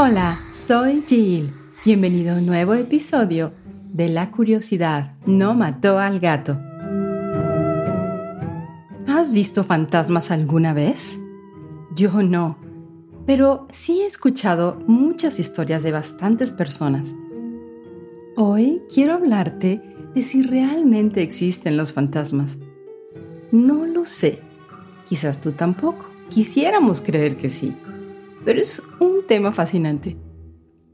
Hola, 0.00 0.38
soy 0.52 1.02
Jill. 1.04 1.50
Bienvenido 1.84 2.32
a 2.32 2.38
un 2.38 2.46
nuevo 2.46 2.74
episodio 2.74 3.52
de 3.92 4.08
La 4.08 4.30
curiosidad 4.30 5.16
no 5.26 5.56
mató 5.56 5.98
al 5.98 6.20
gato. 6.20 6.56
¿Has 9.08 9.32
visto 9.32 9.64
fantasmas 9.64 10.30
alguna 10.30 10.72
vez? 10.72 11.18
Yo 11.96 12.22
no, 12.22 12.58
pero 13.26 13.66
sí 13.72 14.02
he 14.02 14.06
escuchado 14.06 14.80
muchas 14.86 15.40
historias 15.40 15.82
de 15.82 15.90
bastantes 15.90 16.52
personas. 16.52 17.16
Hoy 18.36 18.82
quiero 18.94 19.14
hablarte 19.14 19.82
de 20.14 20.22
si 20.22 20.44
realmente 20.44 21.22
existen 21.22 21.76
los 21.76 21.92
fantasmas. 21.92 22.56
No 23.50 23.84
lo 23.84 24.06
sé. 24.06 24.38
Quizás 25.08 25.40
tú 25.40 25.50
tampoco. 25.50 26.06
Quisiéramos 26.28 27.00
creer 27.00 27.36
que 27.36 27.50
sí 27.50 27.74
pero 28.44 28.60
es 28.60 28.82
un 29.00 29.26
tema 29.26 29.52
fascinante. 29.52 30.16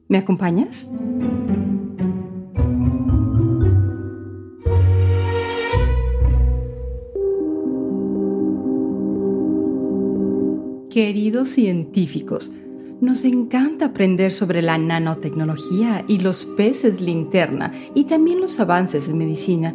¿Me 0.09 0.19
acompañas? 0.19 0.91
Queridos 10.91 11.49
científicos, 11.49 12.53
nos 13.01 13.25
encanta 13.25 13.87
aprender 13.87 14.31
sobre 14.31 14.63
la 14.63 14.79
nanotecnología 14.79 16.05
y 16.07 16.19
los 16.19 16.45
peces 16.45 17.01
linterna 17.01 17.73
y 17.95 18.05
también 18.05 18.41
los 18.41 18.61
avances 18.61 19.09
en 19.09 19.19
medicina 19.19 19.75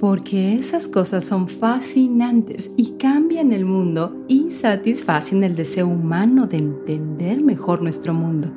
porque 0.00 0.54
esas 0.54 0.86
cosas 0.86 1.24
son 1.24 1.48
fascinantes 1.48 2.72
y 2.76 2.92
cambian 2.92 3.52
el 3.52 3.64
mundo 3.64 4.24
y 4.28 4.50
satisfacen 4.50 5.42
el 5.42 5.56
deseo 5.56 5.88
humano 5.88 6.46
de 6.46 6.58
entender 6.58 7.42
mejor 7.42 7.82
nuestro 7.82 8.14
mundo. 8.14 8.48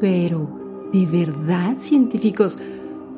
Pero, 0.00 0.48
¿de 0.92 1.06
verdad 1.06 1.76
científicos 1.80 2.58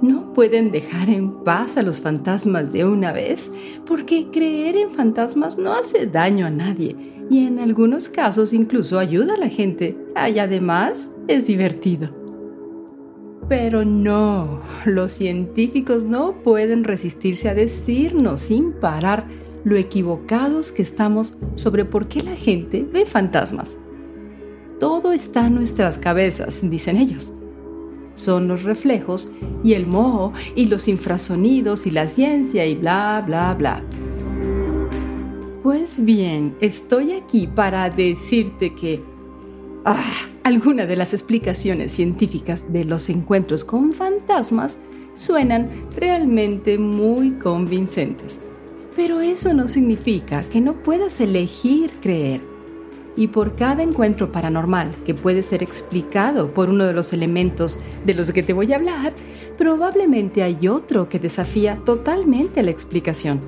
no 0.00 0.32
pueden 0.32 0.72
dejar 0.72 1.10
en 1.10 1.44
paz 1.44 1.76
a 1.76 1.82
los 1.82 2.00
fantasmas 2.00 2.72
de 2.72 2.86
una 2.86 3.12
vez? 3.12 3.50
Porque 3.86 4.28
creer 4.32 4.76
en 4.76 4.90
fantasmas 4.90 5.58
no 5.58 5.74
hace 5.74 6.06
daño 6.06 6.46
a 6.46 6.50
nadie 6.50 6.96
y 7.28 7.44
en 7.46 7.58
algunos 7.58 8.08
casos 8.08 8.54
incluso 8.54 8.98
ayuda 8.98 9.34
a 9.34 9.38
la 9.38 9.48
gente 9.48 9.96
y 10.34 10.38
además 10.38 11.10
es 11.28 11.46
divertido. 11.46 12.19
Pero 13.50 13.84
no, 13.84 14.60
los 14.84 15.12
científicos 15.12 16.04
no 16.04 16.34
pueden 16.44 16.84
resistirse 16.84 17.48
a 17.48 17.54
decirnos 17.54 18.38
sin 18.38 18.70
parar 18.70 19.26
lo 19.64 19.74
equivocados 19.74 20.70
que 20.70 20.82
estamos 20.82 21.36
sobre 21.56 21.84
por 21.84 22.06
qué 22.06 22.22
la 22.22 22.36
gente 22.36 22.86
ve 22.92 23.06
fantasmas. 23.06 23.76
Todo 24.78 25.10
está 25.10 25.48
en 25.48 25.56
nuestras 25.56 25.98
cabezas, 25.98 26.60
dicen 26.70 26.96
ellos. 26.96 27.32
Son 28.14 28.46
los 28.46 28.62
reflejos 28.62 29.32
y 29.64 29.72
el 29.72 29.84
moho 29.84 30.32
y 30.54 30.66
los 30.66 30.86
infrasonidos 30.86 31.88
y 31.88 31.90
la 31.90 32.06
ciencia 32.06 32.64
y 32.66 32.76
bla, 32.76 33.20
bla, 33.26 33.54
bla. 33.54 33.82
Pues 35.64 36.04
bien, 36.04 36.54
estoy 36.60 37.14
aquí 37.14 37.48
para 37.48 37.90
decirte 37.90 38.76
que 38.76 39.09
Ah, 39.84 40.04
algunas 40.44 40.86
de 40.88 40.96
las 40.96 41.14
explicaciones 41.14 41.92
científicas 41.92 42.70
de 42.70 42.84
los 42.84 43.08
encuentros 43.08 43.64
con 43.64 43.94
fantasmas 43.94 44.78
suenan 45.14 45.70
realmente 45.96 46.78
muy 46.78 47.32
convincentes. 47.32 48.40
Pero 48.94 49.20
eso 49.20 49.54
no 49.54 49.68
significa 49.68 50.44
que 50.44 50.60
no 50.60 50.82
puedas 50.82 51.20
elegir 51.20 51.92
creer. 52.02 52.42
Y 53.16 53.28
por 53.28 53.56
cada 53.56 53.82
encuentro 53.82 54.30
paranormal 54.30 54.92
que 55.04 55.14
puede 55.14 55.42
ser 55.42 55.62
explicado 55.62 56.52
por 56.52 56.68
uno 56.68 56.84
de 56.84 56.92
los 56.92 57.12
elementos 57.12 57.78
de 58.04 58.14
los 58.14 58.32
que 58.32 58.42
te 58.42 58.52
voy 58.52 58.72
a 58.72 58.76
hablar, 58.76 59.14
probablemente 59.56 60.42
hay 60.42 60.68
otro 60.68 61.08
que 61.08 61.18
desafía 61.18 61.76
totalmente 61.84 62.62
la 62.62 62.70
explicación. 62.70 63.40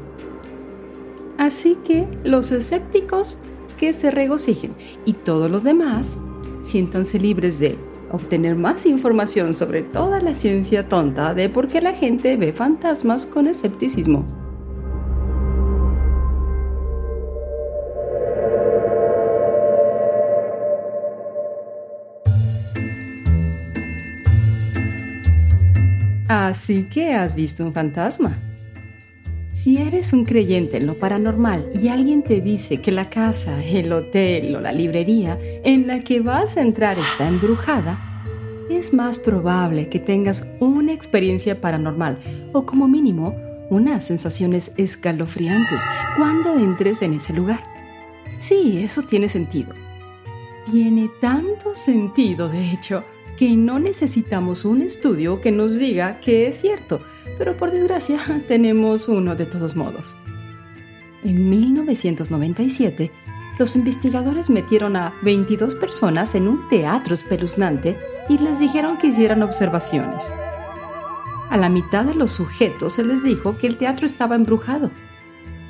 Así 1.37 1.77
que 1.85 2.07
los 2.25 2.53
escépticos 2.53 3.39
que 3.83 3.93
se 3.93 4.13
regocijen 4.13 4.77
y 5.05 5.15
todos 5.15 5.51
los 5.51 5.65
demás 5.65 6.17
siéntanse 6.63 7.19
libres 7.19 7.59
de 7.59 7.77
obtener 8.13 8.55
más 8.55 8.87
información 8.87 9.55
sobre 9.55 9.83
toda 9.83 10.21
la 10.21 10.37
ciencia 10.37 10.89
tonta 10.89 11.35
de 11.35 11.49
por 11.49 11.67
qué 11.67 11.81
la 11.81 11.93
gente 11.93 12.37
ve 12.37 12.53
fantasmas 12.53 13.27
con 13.27 13.49
escepticismo. 13.49 14.25
Así 26.29 26.89
que 26.89 27.15
has 27.15 27.35
visto 27.35 27.65
un 27.65 27.73
fantasma. 27.73 28.39
Si 29.63 29.79
eres 29.79 30.13
un 30.13 30.25
creyente 30.25 30.79
en 30.79 30.89
lo 30.89 30.95
paranormal 30.95 31.71
y 31.81 31.87
alguien 31.87 32.25
te 32.25 32.41
dice 32.41 32.81
que 32.81 32.91
la 32.91 33.09
casa, 33.09 33.65
el 33.65 33.93
hotel 33.93 34.57
o 34.57 34.61
la 34.61 34.73
librería 34.73 35.39
en 35.63 35.87
la 35.87 36.01
que 36.01 36.19
vas 36.19 36.57
a 36.57 36.63
entrar 36.63 36.99
está 36.99 37.29
embrujada, 37.29 37.97
es 38.69 38.93
más 38.93 39.19
probable 39.19 39.89
que 39.89 40.01
tengas 40.01 40.49
una 40.59 40.93
experiencia 40.93 41.61
paranormal 41.61 42.19
o 42.53 42.67
como 42.67 42.89
mínimo 42.89 43.37
unas 43.71 44.05
sensaciones 44.05 44.73
escalofriantes 44.79 45.81
cuando 46.17 46.59
entres 46.59 47.01
en 47.01 47.15
ese 47.15 47.33
lugar. 47.33 47.63
Sí, 48.41 48.83
eso 48.83 49.03
tiene 49.03 49.29
sentido. 49.29 49.75
Tiene 50.73 51.09
tanto 51.21 51.77
sentido, 51.77 52.49
de 52.49 52.73
hecho, 52.73 53.05
que 53.39 53.57
no 53.57 53.79
necesitamos 53.79 54.65
un 54.65 54.83
estudio 54.83 55.41
que 55.41 55.53
nos 55.53 55.79
diga 55.79 56.21
que 56.21 56.47
es 56.47 56.61
cierto, 56.61 57.01
pero 57.39 57.57
por 57.57 57.71
desgracia 57.71 58.19
tenemos 58.49 59.09
uno 59.09 59.35
de 59.35 59.47
todos 59.47 59.77
modos. 59.77 60.17
En 61.25 61.49
1997, 61.49 63.13
los 63.59 63.77
investigadores 63.77 64.51
metieron 64.51 64.97
a 64.97 65.15
22 65.23 65.75
personas 65.77 66.35
en 66.35 66.49
un 66.49 66.69
teatro 66.69 67.15
espeluznante 67.15 67.99
y 68.29 68.39
les 68.39 68.59
dijeron 68.59 68.99
que 68.99 69.09
hicieran 69.09 69.43
observaciones. 69.43 70.33
A 71.51 71.57
la 71.57 71.69
mitad 71.69 72.05
de 72.05 72.15
los 72.15 72.33
sujetos 72.33 72.95
se 72.95 73.05
les 73.05 73.23
dijo 73.23 73.59
que 73.59 73.67
el 73.67 73.77
teatro 73.77 74.07
estaba 74.07 74.37
embrujado 74.37 74.91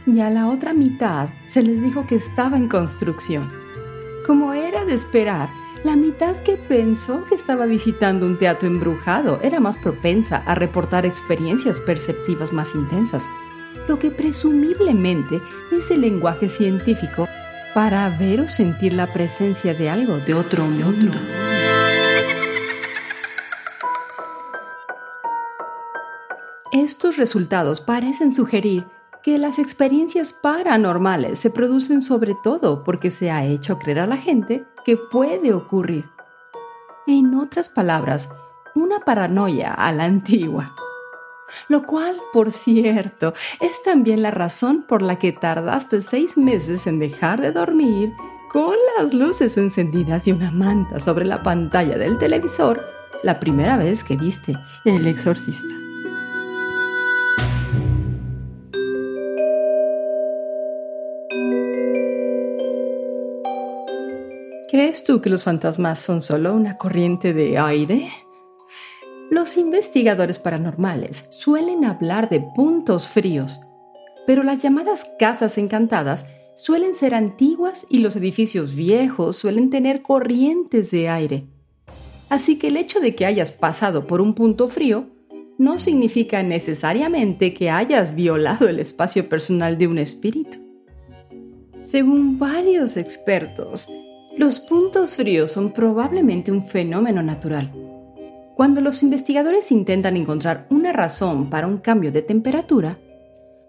y 0.07 0.21
a 0.21 0.31
la 0.31 0.49
otra 0.49 0.75
mitad 0.75 1.29
se 1.45 1.63
les 1.63 1.83
dijo 1.83 2.07
que 2.07 2.15
estaba 2.15 2.57
en 2.57 2.69
construcción. 2.69 3.51
Como 4.27 4.53
era 4.53 4.85
de 4.85 4.95
esperar, 4.95 5.51
la 5.85 5.97
mitad 5.97 6.37
que 6.43 6.57
pensó 6.57 7.25
que 7.25 7.35
estaba 7.35 7.67
visitando 7.67 8.27
un 8.27 8.39
teatro 8.39 8.69
embrujado 8.69 9.41
era 9.43 9.59
más 9.59 9.79
propensa 9.79 10.37
a 10.47 10.55
reportar 10.55 11.05
experiencias 11.05 11.81
perceptivas 11.81 12.53
más 12.53 12.75
intensas, 12.75 13.27
lo 13.89 13.99
que 13.99 14.11
presumiblemente 14.11 15.41
es 15.73 15.91
el 15.91 16.03
lenguaje 16.03 16.49
científico 16.49 17.29
para 17.75 18.09
ver 18.11 18.41
o 18.41 18.49
sentir 18.49 18.93
la 18.93 19.13
presencia 19.13 19.75
de 19.75 19.91
algo 19.91 20.19
de 20.19 20.35
otro 20.35 20.67
mundo. 20.67 21.19
Estos 26.71 27.17
resultados 27.17 27.81
parecen 27.81 28.33
sugerir 28.33 28.87
que 29.23 29.39
las 29.39 29.59
experiencias 29.59 30.33
paranormales 30.33 31.39
se 31.39 31.51
producen 31.51 32.03
sobre 32.03 32.35
todo 32.43 32.83
porque 32.85 33.11
se 33.11 33.31
ha 33.31 33.45
hecho 33.45 33.79
creer 33.79 34.01
a 34.01 34.07
la 34.07 34.17
gente 34.17 34.65
que 34.85 34.97
puede 34.97 35.53
ocurrir. 35.53 36.09
En 37.07 37.35
otras 37.35 37.69
palabras, 37.69 38.29
una 38.75 39.01
paranoia 39.01 39.75
a 39.75 39.93
la 39.93 40.05
antigua. 40.05 40.73
Lo 41.69 41.85
cual, 41.85 42.17
por 42.33 42.51
cierto, 42.51 43.35
es 43.61 43.83
también 43.83 44.23
la 44.23 44.31
razón 44.31 44.85
por 44.89 45.03
la 45.03 45.19
que 45.19 45.33
tardaste 45.33 46.01
seis 46.01 46.37
meses 46.37 46.87
en 46.87 46.99
dejar 46.99 47.41
de 47.41 47.53
dormir 47.53 48.13
con 48.51 48.75
las 48.99 49.13
luces 49.13 49.57
encendidas 49.57 50.27
y 50.27 50.33
una 50.33 50.51
manta 50.51 51.01
sobre 51.01 51.25
la 51.25 51.43
pantalla 51.43 51.97
del 51.97 52.19
televisor 52.19 52.81
la 53.23 53.39
primera 53.39 53.77
vez 53.77 54.05
que 54.05 54.17
viste 54.17 54.57
El 54.85 55.07
Exorcista. 55.07 55.92
¿Crees 64.83 65.05
tú 65.05 65.21
que 65.21 65.31
los 65.31 65.45
fantasmas 65.45 66.01
son 66.01 66.23
solo 66.23 66.53
una 66.53 66.77
corriente 66.77 67.33
de 67.33 67.57
aire? 67.57 68.11
Los 69.31 69.57
investigadores 69.57 70.41
paranormales 70.41 71.29
suelen 71.31 71.85
hablar 71.85 72.29
de 72.29 72.41
puntos 72.41 73.07
fríos, 73.07 73.61
pero 74.27 74.43
las 74.43 74.61
llamadas 74.61 75.07
casas 75.21 75.57
encantadas 75.57 76.27
suelen 76.57 76.97
ser 76.97 77.15
antiguas 77.15 77.87
y 77.91 78.01
los 78.01 78.17
edificios 78.17 78.75
viejos 78.75 79.37
suelen 79.37 79.71
tener 79.71 80.03
corrientes 80.03 80.91
de 80.91 81.09
aire. 81.09 81.47
Así 82.29 82.59
que 82.59 82.67
el 82.67 82.77
hecho 82.77 82.99
de 82.99 83.15
que 83.15 83.25
hayas 83.25 83.53
pasado 83.53 84.09
por 84.09 84.21
un 84.21 84.35
punto 84.35 84.67
frío 84.67 85.07
no 85.59 85.79
significa 85.79 86.43
necesariamente 86.43 87.55
que 87.55 87.71
hayas 87.71 88.17
violado 88.17 88.69
el 88.69 88.81
espacio 88.81 89.29
personal 89.29 89.79
de 89.79 89.87
un 89.87 89.99
espíritu. 89.99 90.59
Según 91.85 92.37
varios 92.37 92.97
expertos, 92.97 93.87
Los 94.37 94.61
puntos 94.61 95.17
fríos 95.17 95.53
son 95.53 95.73
probablemente 95.73 96.51
un 96.51 96.65
fenómeno 96.65 97.23
natural. 97.23 97.71
Cuando 98.55 98.81
los 98.81 99.03
investigadores 99.03 99.71
intentan 99.71 100.17
encontrar 100.17 100.67
una 100.71 100.93
razón 100.93 101.51
para 101.51 101.67
un 101.67 101.79
cambio 101.79 102.13
de 102.13 102.23
temperatura, 102.23 102.99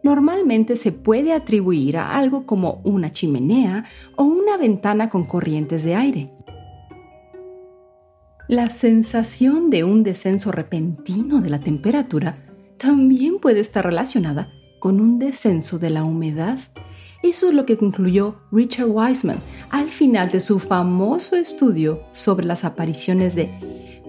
normalmente 0.03 0.75
se 0.75 0.91
puede 0.91 1.33
atribuir 1.33 1.97
a 1.97 2.17
algo 2.17 2.45
como 2.45 2.81
una 2.83 3.11
chimenea 3.11 3.85
o 4.15 4.23
una 4.23 4.55
ventana 4.57 5.09
con 5.09 5.25
corrientes 5.25 5.83
de 5.83 5.95
aire. 5.95 6.25
La 8.47 8.69
sensación 8.69 9.69
de 9.69 9.83
un 9.83 10.03
descenso 10.03 10.51
repentino 10.51 11.41
de 11.41 11.49
la 11.49 11.59
temperatura 11.59 12.35
también 12.77 13.39
puede 13.39 13.61
estar 13.61 13.85
relacionada 13.85 14.49
con 14.79 14.99
un 14.99 15.17
descenso 15.19 15.79
de 15.79 15.89
la 15.89 16.03
humedad. 16.03 16.59
Eso 17.23 17.47
es 17.47 17.53
lo 17.53 17.65
que 17.65 17.77
concluyó 17.77 18.35
Richard 18.51 18.89
Wiseman 18.89 19.39
al 19.69 19.89
final 19.89 20.29
de 20.29 20.41
su 20.41 20.59
famoso 20.59 21.37
estudio 21.37 22.01
sobre 22.11 22.45
las 22.45 22.65
apariciones 22.65 23.35
de 23.35 23.49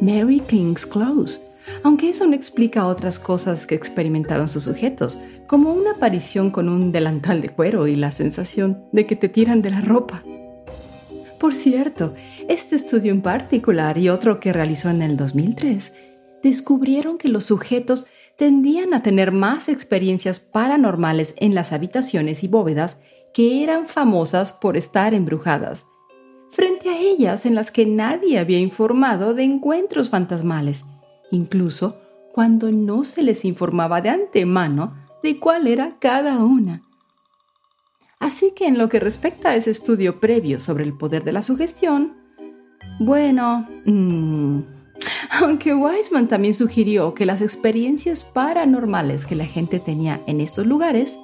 Mary 0.00 0.40
King's 0.40 0.84
Clothes, 0.84 1.40
aunque 1.84 2.10
eso 2.10 2.26
no 2.26 2.34
explica 2.34 2.88
otras 2.88 3.20
cosas 3.20 3.66
que 3.66 3.76
experimentaron 3.76 4.48
sus 4.48 4.64
sujetos, 4.64 5.20
como 5.46 5.72
una 5.72 5.92
aparición 5.92 6.50
con 6.50 6.68
un 6.68 6.90
delantal 6.90 7.40
de 7.40 7.50
cuero 7.50 7.86
y 7.86 7.94
la 7.94 8.10
sensación 8.10 8.84
de 8.90 9.06
que 9.06 9.14
te 9.14 9.28
tiran 9.28 9.62
de 9.62 9.70
la 9.70 9.80
ropa. 9.80 10.20
Por 11.38 11.54
cierto, 11.54 12.14
este 12.48 12.74
estudio 12.74 13.12
en 13.12 13.22
particular 13.22 13.96
y 13.96 14.08
otro 14.08 14.40
que 14.40 14.52
realizó 14.52 14.90
en 14.90 15.02
el 15.02 15.16
2003 15.16 15.94
descubrieron 16.42 17.16
que 17.16 17.28
los 17.28 17.44
sujetos 17.44 18.06
tendían 18.36 18.94
a 18.94 19.02
tener 19.02 19.32
más 19.32 19.68
experiencias 19.68 20.40
paranormales 20.40 21.34
en 21.38 21.54
las 21.54 21.72
habitaciones 21.72 22.42
y 22.42 22.48
bóvedas 22.48 22.98
que 23.32 23.62
eran 23.62 23.88
famosas 23.88 24.52
por 24.52 24.76
estar 24.76 25.14
embrujadas, 25.14 25.86
frente 26.50 26.88
a 26.88 26.98
ellas 26.98 27.46
en 27.46 27.54
las 27.54 27.70
que 27.70 27.86
nadie 27.86 28.38
había 28.38 28.60
informado 28.60 29.34
de 29.34 29.42
encuentros 29.42 30.08
fantasmales, 30.08 30.84
incluso 31.30 31.96
cuando 32.32 32.70
no 32.70 33.04
se 33.04 33.22
les 33.22 33.44
informaba 33.44 34.00
de 34.00 34.10
antemano 34.10 34.94
de 35.22 35.38
cuál 35.38 35.66
era 35.66 35.96
cada 35.98 36.38
una. 36.38 36.82
Así 38.20 38.52
que 38.56 38.66
en 38.66 38.78
lo 38.78 38.88
que 38.88 39.00
respecta 39.00 39.50
a 39.50 39.56
ese 39.56 39.70
estudio 39.70 40.20
previo 40.20 40.60
sobre 40.60 40.84
el 40.84 40.96
poder 40.96 41.24
de 41.24 41.32
la 41.32 41.42
sugestión, 41.42 42.14
bueno, 43.00 43.68
mmm, 43.84 44.60
aunque 45.30 45.74
Weisman 45.74 46.28
también 46.28 46.54
sugirió 46.54 47.14
que 47.14 47.26
las 47.26 47.42
experiencias 47.42 48.22
paranormales 48.22 49.26
que 49.26 49.34
la 49.34 49.46
gente 49.46 49.80
tenía 49.80 50.20
en 50.26 50.40
estos 50.40 50.66
lugares 50.66 51.18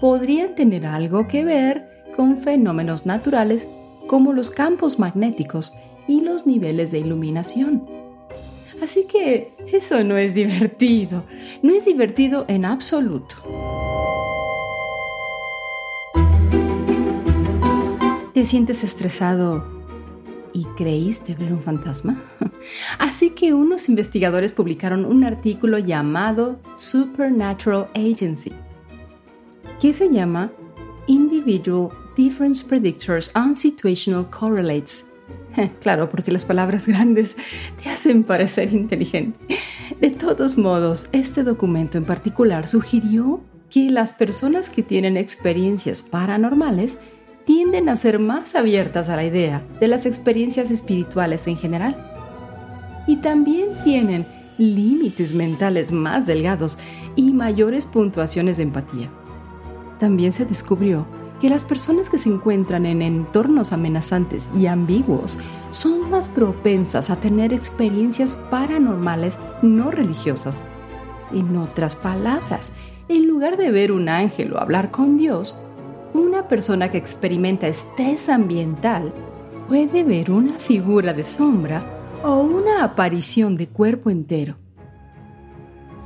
podrían 0.00 0.54
tener 0.54 0.86
algo 0.86 1.28
que 1.28 1.44
ver 1.44 2.04
con 2.16 2.38
fenómenos 2.38 3.06
naturales 3.06 3.66
como 4.06 4.32
los 4.32 4.50
campos 4.50 4.98
magnéticos 4.98 5.74
y 6.06 6.20
los 6.20 6.46
niveles 6.46 6.90
de 6.90 6.98
iluminación. 6.98 7.86
Así 8.82 9.06
que 9.06 9.54
eso 9.72 10.02
no 10.04 10.16
es 10.16 10.34
divertido, 10.34 11.24
no 11.62 11.72
es 11.72 11.84
divertido 11.84 12.44
en 12.48 12.64
absoluto. 12.64 13.36
¿Te 18.34 18.44
sientes 18.44 18.84
estresado 18.84 19.83
y 20.54 20.64
creíste 20.76 21.34
ver 21.34 21.52
un 21.52 21.62
fantasma? 21.62 22.22
Así 22.98 23.30
que 23.30 23.52
unos 23.52 23.90
investigadores 23.90 24.52
publicaron 24.52 25.04
un 25.04 25.24
artículo 25.24 25.78
llamado 25.78 26.58
Supernatural 26.76 27.88
Agency, 27.94 28.52
que 29.78 29.92
se 29.92 30.08
llama 30.10 30.50
Individual 31.06 31.90
Difference 32.16 32.64
Predictors 32.64 33.30
and 33.34 33.56
Situational 33.56 34.30
Correlates. 34.30 35.04
Claro, 35.80 36.10
porque 36.10 36.32
las 36.32 36.44
palabras 36.44 36.86
grandes 36.86 37.36
te 37.82 37.90
hacen 37.90 38.24
parecer 38.24 38.72
inteligente. 38.72 39.38
De 40.00 40.10
todos 40.10 40.58
modos, 40.58 41.06
este 41.12 41.44
documento 41.44 41.98
en 41.98 42.04
particular 42.04 42.66
sugirió 42.66 43.40
que 43.70 43.90
las 43.90 44.12
personas 44.12 44.70
que 44.70 44.82
tienen 44.82 45.16
experiencias 45.16 46.02
paranormales 46.02 46.98
tienden 47.44 47.88
a 47.88 47.96
ser 47.96 48.20
más 48.20 48.54
abiertas 48.54 49.08
a 49.08 49.16
la 49.16 49.24
idea 49.24 49.62
de 49.80 49.88
las 49.88 50.06
experiencias 50.06 50.70
espirituales 50.70 51.46
en 51.46 51.56
general. 51.56 52.10
Y 53.06 53.16
también 53.16 53.68
tienen 53.84 54.26
límites 54.58 55.34
mentales 55.34 55.92
más 55.92 56.26
delgados 56.26 56.78
y 57.16 57.32
mayores 57.32 57.86
puntuaciones 57.86 58.56
de 58.56 58.62
empatía. 58.62 59.10
También 59.98 60.32
se 60.32 60.46
descubrió 60.46 61.06
que 61.40 61.50
las 61.50 61.64
personas 61.64 62.08
que 62.08 62.18
se 62.18 62.28
encuentran 62.28 62.86
en 62.86 63.02
entornos 63.02 63.72
amenazantes 63.72 64.50
y 64.56 64.66
ambiguos 64.66 65.38
son 65.72 66.08
más 66.10 66.28
propensas 66.28 67.10
a 67.10 67.16
tener 67.16 67.52
experiencias 67.52 68.34
paranormales 68.50 69.38
no 69.60 69.90
religiosas. 69.90 70.62
En 71.32 71.56
otras 71.56 71.96
palabras, 71.96 72.70
en 73.08 73.26
lugar 73.26 73.56
de 73.56 73.70
ver 73.70 73.92
un 73.92 74.08
ángel 74.08 74.54
o 74.54 74.58
hablar 74.58 74.90
con 74.90 75.18
Dios, 75.18 75.58
una 76.14 76.46
persona 76.46 76.90
que 76.90 76.98
experimenta 76.98 77.66
estrés 77.66 78.28
ambiental 78.28 79.12
puede 79.68 80.04
ver 80.04 80.30
una 80.30 80.52
figura 80.52 81.12
de 81.12 81.24
sombra 81.24 81.82
o 82.22 82.38
una 82.38 82.84
aparición 82.84 83.56
de 83.56 83.66
cuerpo 83.66 84.10
entero. 84.10 84.54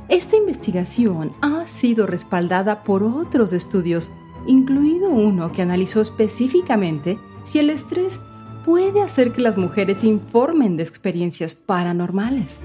Esta 0.07 0.35
investigación 0.35 1.31
ha 1.41 1.67
sido 1.67 2.07
respaldada 2.07 2.83
por 2.83 3.03
otros 3.03 3.53
estudios, 3.53 4.11
incluido 4.47 5.11
uno 5.11 5.51
que 5.51 5.61
analizó 5.61 6.01
específicamente 6.01 7.19
si 7.43 7.59
el 7.59 7.69
estrés 7.69 8.19
puede 8.65 9.01
hacer 9.01 9.31
que 9.31 9.41
las 9.41 9.57
mujeres 9.57 10.03
informen 10.03 10.75
de 10.75 10.83
experiencias 10.83 11.53
paranormales. 11.53 12.61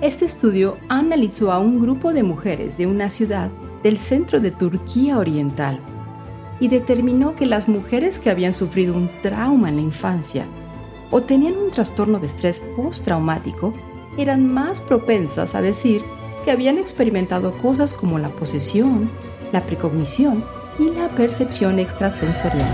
Este 0.00 0.24
estudio 0.24 0.78
analizó 0.88 1.52
a 1.52 1.58
un 1.58 1.80
grupo 1.80 2.14
de 2.14 2.22
mujeres 2.22 2.78
de 2.78 2.86
una 2.86 3.10
ciudad 3.10 3.50
del 3.82 3.98
centro 3.98 4.40
de 4.40 4.50
Turquía 4.50 5.18
Oriental 5.18 5.80
y 6.60 6.68
determinó 6.68 7.34
que 7.36 7.46
las 7.46 7.68
mujeres 7.68 8.18
que 8.18 8.30
habían 8.30 8.54
sufrido 8.54 8.94
un 8.94 9.10
trauma 9.22 9.68
en 9.68 9.76
la 9.76 9.82
infancia 9.82 10.46
o 11.10 11.22
tenían 11.22 11.56
un 11.56 11.70
trastorno 11.70 12.18
de 12.18 12.26
estrés 12.26 12.60
postraumático 12.76 13.74
eran 14.18 14.52
más 14.52 14.80
propensas 14.80 15.54
a 15.54 15.62
decir 15.62 16.02
que 16.44 16.50
habían 16.50 16.78
experimentado 16.78 17.52
cosas 17.58 17.94
como 17.94 18.18
la 18.18 18.28
posesión, 18.28 19.10
la 19.52 19.62
precognición 19.62 20.44
y 20.78 20.90
la 20.90 21.08
percepción 21.08 21.78
extrasensorial. 21.78 22.68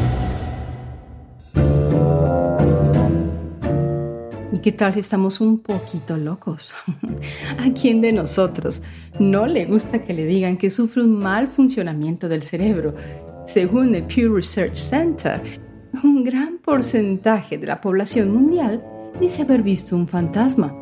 ¿Y 4.52 4.58
qué 4.58 4.72
tal 4.72 4.94
si 4.94 5.00
estamos 5.00 5.40
un 5.40 5.60
poquito 5.60 6.16
locos? 6.16 6.74
¿A 7.58 7.72
quién 7.72 8.00
de 8.00 8.12
nosotros 8.12 8.82
no 9.18 9.46
le 9.46 9.64
gusta 9.66 10.02
que 10.02 10.12
le 10.12 10.26
digan 10.26 10.56
que 10.56 10.70
sufre 10.70 11.02
un 11.02 11.16
mal 11.16 11.48
funcionamiento 11.48 12.28
del 12.28 12.42
cerebro 12.42 12.94
según 13.52 13.96
el 13.96 14.04
Pew 14.04 14.36
Research 14.36 14.74
Center, 14.74 15.40
un 16.04 16.22
gran 16.22 16.58
porcentaje 16.58 17.58
de 17.58 17.66
la 17.66 17.80
población 17.80 18.32
mundial 18.32 18.80
dice 19.20 19.42
haber 19.42 19.62
visto 19.62 19.96
un 19.96 20.06
fantasma. 20.06 20.72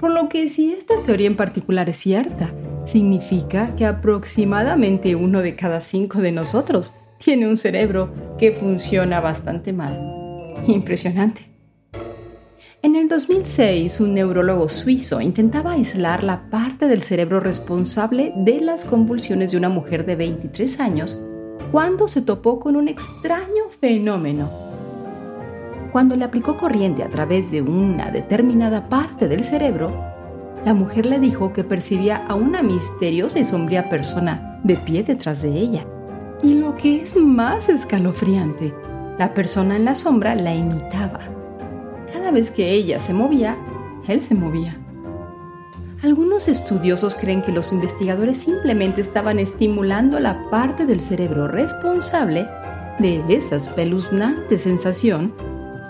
Por 0.00 0.12
lo 0.12 0.28
que 0.28 0.48
si 0.48 0.72
esta 0.72 0.94
teoría 1.04 1.26
en 1.26 1.36
particular 1.36 1.90
es 1.90 1.98
cierta, 1.98 2.50
significa 2.86 3.76
que 3.76 3.84
aproximadamente 3.84 5.14
uno 5.14 5.42
de 5.42 5.56
cada 5.56 5.82
cinco 5.82 6.22
de 6.22 6.32
nosotros 6.32 6.94
tiene 7.18 7.48
un 7.48 7.58
cerebro 7.58 8.10
que 8.38 8.52
funciona 8.52 9.20
bastante 9.20 9.74
mal. 9.74 10.00
Impresionante. 10.66 11.50
En 12.82 12.96
el 12.96 13.08
2006, 13.08 14.00
un 14.00 14.14
neurólogo 14.14 14.70
suizo 14.70 15.20
intentaba 15.20 15.72
aislar 15.72 16.24
la 16.24 16.48
parte 16.48 16.88
del 16.88 17.02
cerebro 17.02 17.40
responsable 17.40 18.32
de 18.36 18.60
las 18.60 18.86
convulsiones 18.86 19.50
de 19.50 19.58
una 19.58 19.68
mujer 19.68 20.06
de 20.06 20.16
23 20.16 20.80
años 20.80 21.20
cuando 21.72 22.08
se 22.08 22.22
topó 22.22 22.60
con 22.60 22.76
un 22.76 22.88
extraño 22.88 23.68
fenómeno. 23.68 24.48
Cuando 25.92 26.16
le 26.16 26.24
aplicó 26.24 26.56
corriente 26.56 27.02
a 27.02 27.08
través 27.08 27.50
de 27.50 27.62
una 27.62 28.10
determinada 28.10 28.88
parte 28.88 29.28
del 29.28 29.44
cerebro, 29.44 29.90
la 30.64 30.74
mujer 30.74 31.06
le 31.06 31.18
dijo 31.18 31.52
que 31.52 31.64
percibía 31.64 32.26
a 32.28 32.34
una 32.34 32.62
misteriosa 32.62 33.38
y 33.38 33.44
sombría 33.44 33.88
persona 33.88 34.60
de 34.62 34.76
pie 34.76 35.02
detrás 35.02 35.42
de 35.42 35.50
ella. 35.50 35.84
Y 36.42 36.54
lo 36.54 36.74
que 36.74 37.02
es 37.02 37.16
más 37.16 37.68
escalofriante, 37.68 38.74
la 39.18 39.32
persona 39.32 39.76
en 39.76 39.84
la 39.84 39.94
sombra 39.94 40.34
la 40.34 40.54
imitaba. 40.54 41.20
Cada 42.12 42.30
vez 42.30 42.50
que 42.50 42.72
ella 42.72 43.00
se 43.00 43.12
movía, 43.12 43.56
él 44.06 44.22
se 44.22 44.34
movía. 44.34 44.76
Algunos 46.06 46.46
estudiosos 46.46 47.16
creen 47.16 47.42
que 47.42 47.50
los 47.50 47.72
investigadores 47.72 48.38
simplemente 48.38 49.00
estaban 49.00 49.40
estimulando 49.40 50.20
la 50.20 50.48
parte 50.50 50.86
del 50.86 51.00
cerebro 51.00 51.48
responsable 51.48 52.46
de 53.00 53.24
esa 53.28 53.56
espeluznante 53.56 54.56
sensación 54.56 55.34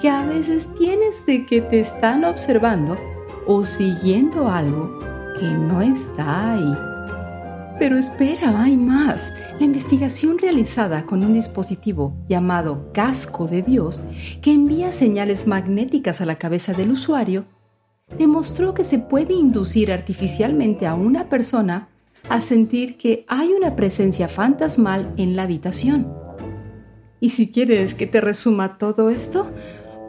que 0.00 0.08
a 0.08 0.24
veces 0.24 0.68
tienes 0.78 1.26
de 1.26 1.44
que 1.44 1.60
te 1.60 1.80
están 1.80 2.24
observando 2.24 2.96
o 3.46 3.66
siguiendo 3.66 4.48
algo 4.48 4.98
que 5.38 5.48
no 5.48 5.82
está 5.82 6.54
ahí. 6.54 6.74
Pero 7.78 7.98
espera, 7.98 8.62
hay 8.62 8.78
más. 8.78 9.34
La 9.60 9.66
investigación 9.66 10.38
realizada 10.38 11.04
con 11.04 11.22
un 11.22 11.34
dispositivo 11.34 12.16
llamado 12.26 12.90
casco 12.94 13.48
de 13.48 13.60
Dios, 13.60 14.00
que 14.40 14.54
envía 14.54 14.92
señales 14.92 15.46
magnéticas 15.46 16.22
a 16.22 16.24
la 16.24 16.36
cabeza 16.36 16.72
del 16.72 16.92
usuario, 16.92 17.44
demostró 18.18 18.74
que 18.74 18.84
se 18.84 18.98
puede 18.98 19.34
inducir 19.34 19.92
artificialmente 19.92 20.86
a 20.86 20.94
una 20.94 21.28
persona 21.28 21.88
a 22.28 22.40
sentir 22.42 22.96
que 22.96 23.24
hay 23.28 23.52
una 23.52 23.76
presencia 23.76 24.28
fantasmal 24.28 25.14
en 25.16 25.36
la 25.36 25.42
habitación. 25.42 26.12
Y 27.20 27.30
si 27.30 27.50
quieres 27.50 27.94
que 27.94 28.06
te 28.06 28.20
resuma 28.20 28.78
todo 28.78 29.10
esto, 29.10 29.50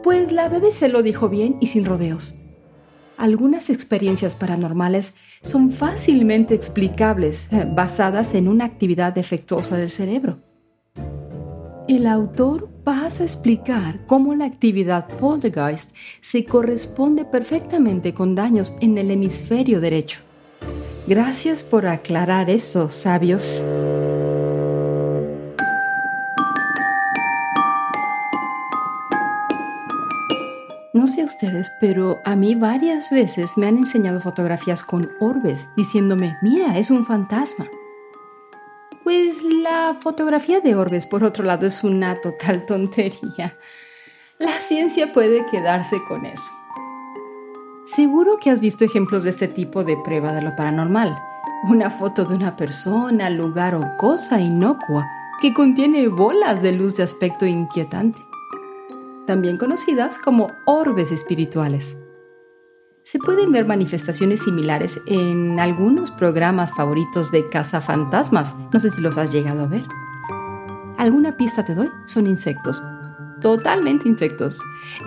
pues 0.02 0.32
la 0.32 0.48
BBC 0.48 0.88
lo 0.90 1.02
dijo 1.02 1.28
bien 1.28 1.56
y 1.60 1.68
sin 1.68 1.84
rodeos. 1.84 2.34
Algunas 3.16 3.70
experiencias 3.70 4.34
paranormales 4.34 5.16
son 5.42 5.72
fácilmente 5.72 6.54
explicables 6.54 7.48
eh, 7.52 7.66
basadas 7.68 8.34
en 8.34 8.46
una 8.46 8.64
actividad 8.64 9.12
defectuosa 9.12 9.76
del 9.76 9.90
cerebro. 9.90 10.40
El 11.88 12.06
autor 12.06 12.68
pasa 12.84 13.22
a 13.22 13.26
explicar 13.26 14.00
cómo 14.06 14.34
la 14.34 14.44
actividad 14.44 15.08
poltergeist 15.08 15.96
se 16.20 16.44
corresponde 16.44 17.24
perfectamente 17.24 18.12
con 18.12 18.34
daños 18.34 18.76
en 18.82 18.98
el 18.98 19.10
hemisferio 19.10 19.80
derecho. 19.80 20.20
Gracias 21.06 21.62
por 21.62 21.86
aclarar 21.86 22.50
eso, 22.50 22.90
sabios. 22.90 23.62
No 30.92 31.08
sé 31.08 31.24
ustedes, 31.24 31.72
pero 31.80 32.18
a 32.26 32.36
mí 32.36 32.54
varias 32.54 33.08
veces 33.08 33.52
me 33.56 33.66
han 33.66 33.78
enseñado 33.78 34.20
fotografías 34.20 34.82
con 34.82 35.08
orbes, 35.20 35.66
diciéndome, 35.74 36.36
mira, 36.42 36.78
es 36.78 36.90
un 36.90 37.06
fantasma. 37.06 37.66
Pues 39.08 39.42
la 39.42 39.96
fotografía 39.98 40.60
de 40.60 40.74
orbes, 40.74 41.06
por 41.06 41.24
otro 41.24 41.42
lado, 41.42 41.66
es 41.66 41.82
una 41.82 42.20
total 42.20 42.66
tontería. 42.66 43.56
La 44.38 44.52
ciencia 44.52 45.14
puede 45.14 45.46
quedarse 45.46 45.96
con 46.06 46.26
eso. 46.26 46.50
Seguro 47.86 48.36
que 48.38 48.50
has 48.50 48.60
visto 48.60 48.84
ejemplos 48.84 49.24
de 49.24 49.30
este 49.30 49.48
tipo 49.48 49.82
de 49.82 49.96
prueba 50.04 50.34
de 50.34 50.42
lo 50.42 50.54
paranormal. 50.56 51.18
Una 51.70 51.88
foto 51.88 52.26
de 52.26 52.34
una 52.34 52.54
persona, 52.54 53.30
lugar 53.30 53.74
o 53.74 53.96
cosa 53.96 54.42
inocua 54.42 55.08
que 55.40 55.54
contiene 55.54 56.08
bolas 56.08 56.60
de 56.60 56.72
luz 56.72 56.98
de 56.98 57.04
aspecto 57.04 57.46
inquietante 57.46 58.18
también 59.26 59.58
conocidas 59.58 60.16
como 60.18 60.48
orbes 60.64 61.12
espirituales. 61.12 61.96
Se 63.10 63.18
pueden 63.18 63.52
ver 63.52 63.64
manifestaciones 63.64 64.42
similares 64.42 65.00
en 65.06 65.58
algunos 65.60 66.10
programas 66.10 66.72
favoritos 66.74 67.32
de 67.32 67.48
cazafantasmas. 67.48 68.54
No 68.70 68.78
sé 68.80 68.90
si 68.90 69.00
los 69.00 69.16
has 69.16 69.32
llegado 69.32 69.62
a 69.62 69.66
ver. 69.66 69.86
¿Alguna 70.98 71.38
pista 71.38 71.64
te 71.64 71.74
doy? 71.74 71.88
Son 72.04 72.26
insectos. 72.26 72.82
Totalmente 73.40 74.10
insectos. 74.10 74.60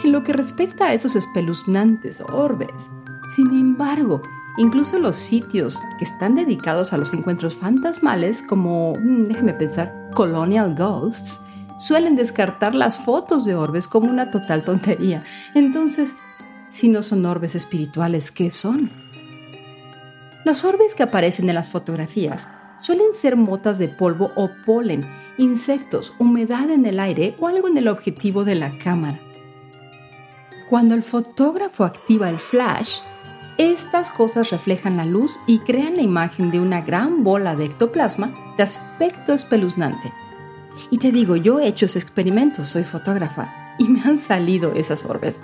En 0.04 0.14
lo 0.14 0.24
que 0.24 0.34
respecta 0.34 0.88
a 0.88 0.94
esos 0.96 1.16
espeluznantes 1.16 2.22
orbes. 2.22 2.90
Sin 3.36 3.52
embargo, 3.52 4.24
incluso 4.58 4.98
los 4.98 5.16
sitios 5.16 5.80
que 6.00 6.06
están 6.06 6.34
dedicados 6.34 6.94
a 6.94 6.98
los 6.98 7.14
encuentros 7.14 7.54
fantasmales, 7.56 8.42
como, 8.42 8.94
mm, 8.94 9.28
déjeme 9.28 9.54
pensar, 9.54 10.10
Colonial 10.16 10.74
Ghosts, 10.74 11.40
suelen 11.78 12.16
descartar 12.16 12.74
las 12.74 12.98
fotos 12.98 13.46
de 13.46 13.54
orbes 13.54 13.88
como 13.88 14.10
una 14.10 14.32
total 14.32 14.64
tontería. 14.64 15.24
Entonces, 15.54 16.16
si 16.72 16.90
no 16.90 17.04
son 17.04 17.26
orbes 17.26 17.56
espirituales, 17.56 18.32
¿qué 18.32 18.52
son? 18.52 18.90
Los 20.44 20.64
orbes 20.64 20.96
que 20.96 21.04
aparecen 21.04 21.50
en 21.50 21.56
las 21.56 21.70
fotografías 21.70 22.48
suelen 22.80 23.14
ser 23.14 23.36
motas 23.36 23.78
de 23.78 23.88
polvo 23.88 24.32
o 24.36 24.50
polen, 24.66 25.06
insectos, 25.38 26.14
humedad 26.18 26.70
en 26.72 26.86
el 26.86 27.00
aire 27.00 27.36
o 27.40 27.48
algo 27.48 27.68
en 27.68 27.78
el 27.78 27.88
objetivo 27.88 28.44
de 28.44 28.56
la 28.56 28.78
cámara. 28.80 29.20
Cuando 30.70 30.96
el 30.96 31.04
fotógrafo 31.04 31.84
activa 31.84 32.30
el 32.30 32.40
flash, 32.40 33.00
estas 33.58 34.10
cosas 34.10 34.50
reflejan 34.50 34.98
la 34.98 35.06
luz 35.06 35.38
y 35.46 35.60
crean 35.60 35.98
la 35.98 36.02
imagen 36.02 36.50
de 36.50 36.60
una 36.60 36.82
gran 36.82 37.24
bola 37.24 37.56
de 37.56 37.66
ectoplasma 37.66 38.32
de 38.58 38.64
aspecto 38.64 39.34
espeluznante. 39.34 40.12
Y 40.90 40.98
te 40.98 41.12
digo, 41.12 41.36
yo 41.36 41.60
he 41.60 41.68
hecho 41.68 41.86
ese 41.86 42.00
experimento, 42.00 42.66
soy 42.66 42.84
fotógrafa, 42.84 43.76
y 43.78 43.88
me 43.88 44.02
han 44.02 44.18
salido 44.18 44.74
esas 44.74 45.06
orbes. 45.06 45.40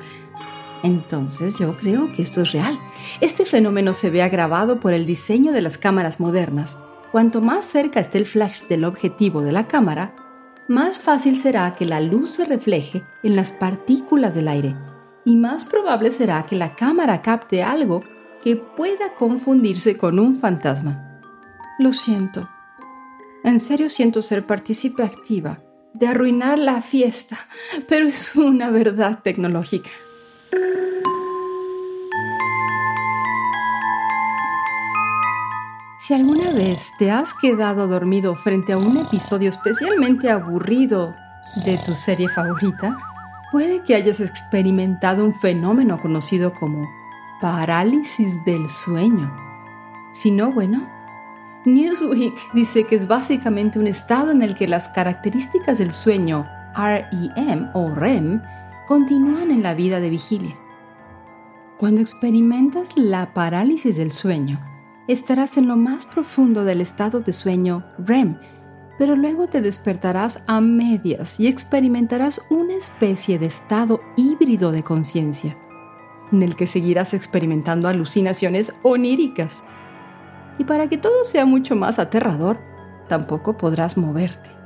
Entonces 0.83 1.57
yo 1.59 1.75
creo 1.77 2.11
que 2.11 2.21
esto 2.21 2.41
es 2.41 2.51
real. 2.51 2.77
Este 3.21 3.45
fenómeno 3.45 3.93
se 3.93 4.09
ve 4.09 4.21
agravado 4.21 4.79
por 4.79 4.93
el 4.93 5.05
diseño 5.05 5.51
de 5.51 5.61
las 5.61 5.77
cámaras 5.77 6.19
modernas. 6.19 6.77
Cuanto 7.11 7.41
más 7.41 7.65
cerca 7.65 7.99
esté 7.99 8.17
el 8.17 8.25
flash 8.25 8.67
del 8.67 8.83
objetivo 8.85 9.41
de 9.41 9.51
la 9.51 9.67
cámara, 9.67 10.13
más 10.67 10.99
fácil 10.99 11.39
será 11.39 11.75
que 11.75 11.85
la 11.85 12.01
luz 12.01 12.31
se 12.31 12.45
refleje 12.45 13.03
en 13.23 13.35
las 13.35 13.51
partículas 13.51 14.35
del 14.35 14.49
aire 14.49 14.75
y 15.23 15.37
más 15.37 15.65
probable 15.65 16.11
será 16.11 16.43
que 16.43 16.55
la 16.55 16.75
cámara 16.75 17.21
capte 17.21 17.63
algo 17.63 18.01
que 18.43 18.55
pueda 18.55 19.13
confundirse 19.13 19.97
con 19.97 20.19
un 20.19 20.35
fantasma. 20.35 21.19
Lo 21.79 21.93
siento, 21.93 22.47
en 23.43 23.59
serio 23.61 23.89
siento 23.89 24.21
ser 24.21 24.45
partícipe 24.45 25.03
activa 25.03 25.61
de 25.93 26.07
arruinar 26.07 26.59
la 26.59 26.81
fiesta, 26.81 27.37
pero 27.87 28.07
es 28.07 28.35
una 28.35 28.69
verdad 28.69 29.19
tecnológica. 29.23 29.89
Si 36.07 36.13
alguna 36.13 36.51
vez 36.51 36.93
te 36.97 37.11
has 37.11 37.33
quedado 37.33 37.87
dormido 37.87 38.35
frente 38.35 38.71
a 38.71 38.77
un 38.77 38.95
episodio 38.97 39.49
especialmente 39.49 40.29
aburrido 40.29 41.15
de 41.65 41.77
tu 41.85 41.93
serie 41.93 42.29
favorita, 42.29 42.95
puede 43.51 43.83
que 43.83 43.95
hayas 43.95 44.19
experimentado 44.19 45.25
un 45.25 45.33
fenómeno 45.33 45.99
conocido 45.99 46.53
como 46.53 46.87
parálisis 47.41 48.43
del 48.45 48.69
sueño. 48.69 49.35
Si 50.13 50.31
no, 50.31 50.51
bueno, 50.51 50.87
Newsweek 51.65 52.53
dice 52.53 52.85
que 52.85 52.95
es 52.95 53.07
básicamente 53.07 53.77
un 53.77 53.87
estado 53.87 54.31
en 54.31 54.41
el 54.41 54.55
que 54.55 54.67
las 54.67 54.87
características 54.87 55.77
del 55.79 55.91
sueño 55.91 56.45
REM 56.75 57.69
o 57.73 57.89
REM 57.93 58.41
continúan 58.87 59.51
en 59.51 59.61
la 59.61 59.73
vida 59.73 59.99
de 59.99 60.09
vigilia. 60.09 60.55
Cuando 61.77 62.01
experimentas 62.01 62.89
la 62.95 63.33
parálisis 63.33 63.97
del 63.97 64.11
sueño, 64.11 64.59
estarás 65.07 65.57
en 65.57 65.67
lo 65.67 65.75
más 65.75 66.05
profundo 66.05 66.63
del 66.63 66.81
estado 66.81 67.19
de 67.19 67.33
sueño 67.33 67.85
REM, 67.99 68.39
pero 68.97 69.15
luego 69.15 69.47
te 69.47 69.61
despertarás 69.61 70.41
a 70.47 70.59
medias 70.59 71.39
y 71.39 71.47
experimentarás 71.47 72.41
una 72.49 72.73
especie 72.73 73.37
de 73.37 73.45
estado 73.45 74.01
híbrido 74.15 74.71
de 74.71 74.83
conciencia, 74.83 75.55
en 76.31 76.41
el 76.41 76.55
que 76.55 76.65
seguirás 76.65 77.13
experimentando 77.13 77.87
alucinaciones 77.87 78.73
oníricas 78.81 79.63
y 80.57 80.63
para 80.63 80.89
que 80.89 80.97
todo 80.97 81.23
sea 81.23 81.45
mucho 81.45 81.75
más 81.75 81.99
aterrador, 81.99 82.57
tampoco 83.07 83.57
podrás 83.57 83.97
moverte. 83.97 84.56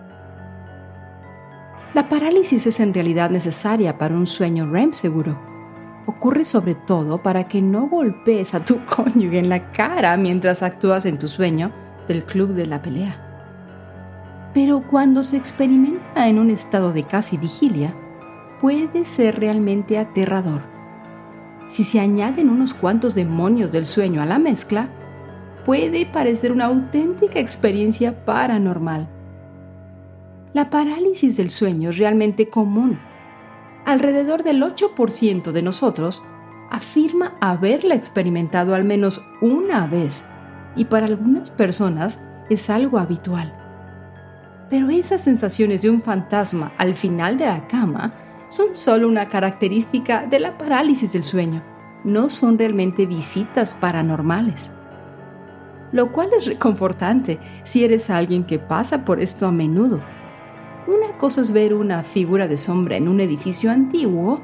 La 1.94 2.08
parálisis 2.08 2.66
es 2.68 2.80
en 2.80 2.94
realidad 2.94 3.30
necesaria 3.32 3.98
para 3.98 4.16
un 4.16 4.26
sueño 4.26 4.66
REM 4.66 4.94
seguro. 4.94 5.38
Ocurre 6.06 6.46
sobre 6.46 6.74
todo 6.74 7.22
para 7.22 7.50
que 7.50 7.62
no 7.62 7.90
golpees 7.90 8.54
a 8.54 8.64
tu 8.64 8.86
cónyuge 8.86 9.40
en 9.40 9.50
la 9.50 9.74
cara 9.74 10.16
mientras 10.16 10.64
actúas 10.64 11.06
en 11.06 11.18
tu 11.18 11.28
sueño 11.28 11.72
del 12.08 12.24
club 12.24 12.54
de 12.54 12.66
la 12.66 12.82
pelea. 12.82 13.28
Pero 14.54 14.84
cuando 14.90 15.26
se 15.26 15.36
experimenta 15.36 16.30
en 16.30 16.40
un 16.40 16.50
estado 16.50 16.94
de 16.94 17.04
casi 17.04 17.36
vigilia, 17.36 17.94
puede 18.62 19.04
ser 19.04 19.42
realmente 19.42 19.98
aterrador. 19.98 20.62
Si 21.68 21.84
se 21.84 22.00
añaden 22.00 22.50
unos 22.50 22.74
cuantos 22.74 23.16
demonios 23.16 23.74
del 23.74 23.86
sueño 23.86 24.22
a 24.22 24.26
la 24.26 24.40
mezcla, 24.40 24.88
puede 25.66 26.06
parecer 26.06 26.54
una 26.54 26.66
auténtica 26.66 27.40
experiencia 27.40 28.24
paranormal. 28.24 29.10
La 30.54 30.70
parálisis 30.70 31.38
del 31.38 31.50
sueño 31.50 31.92
es 31.92 31.98
realmente 31.98 32.50
común. 32.50 33.00
Alrededor 33.86 34.44
del 34.44 34.62
8% 34.62 35.52
de 35.52 35.62
nosotros 35.62 36.26
afirma 36.70 37.38
haberla 37.40 37.96
experimentado 37.96 38.76
al 38.76 38.84
menos 38.84 39.22
una 39.42 39.88
vez 39.88 40.24
y 40.76 40.86
para 40.86 41.06
algunas 41.06 41.50
personas 41.52 42.22
es 42.50 42.70
algo 42.70 43.00
habitual. 43.00 43.54
Pero 44.70 44.90
esas 44.90 45.22
sensaciones 45.22 45.82
de 45.84 45.90
un 45.90 46.02
fantasma 46.02 46.74
al 46.78 46.96
final 46.96 47.38
de 47.38 47.46
la 47.46 47.68
cama 47.68 48.14
son 48.50 48.76
solo 48.76 49.08
una 49.08 49.30
característica 49.30 50.26
de 50.26 50.40
la 50.40 50.58
parálisis 50.58 51.14
del 51.14 51.24
sueño, 51.24 51.64
no 52.04 52.30
son 52.30 52.58
realmente 52.58 53.06
visitas 53.06 53.74
paranormales 53.74 54.72
lo 55.92 56.12
cual 56.12 56.30
es 56.38 56.46
reconfortante 56.46 57.40
si 57.64 57.84
eres 57.84 58.10
alguien 58.10 58.46
que 58.46 58.60
pasa 58.60 59.04
por 59.06 59.20
esto 59.20 59.46
a 59.46 59.52
menudo. 59.52 60.02
Una 60.88 61.18
cosa 61.18 61.42
es 61.42 61.52
ver 61.52 61.74
una 61.74 62.04
figura 62.04 62.48
de 62.48 62.58
sombra 62.58 62.98
en 62.98 63.08
un 63.08 63.20
edificio 63.20 63.70
antiguo 63.70 64.42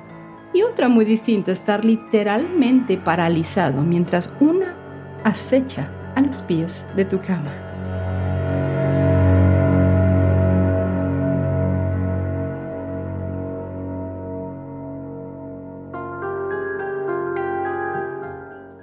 y 0.53 0.61
otra 0.61 0.87
muy 0.87 1.03
distinta 1.03 1.51
estar 1.51 1.83
literalmente 1.83 2.97
paralizado 2.97 3.83
mientras 3.83 4.29
una 4.39 4.75
acecha 5.23 5.87
a 6.15 6.21
los 6.21 6.41
pies 6.43 6.85
de 6.95 7.05
tu 7.05 7.19
cama. 7.19 7.51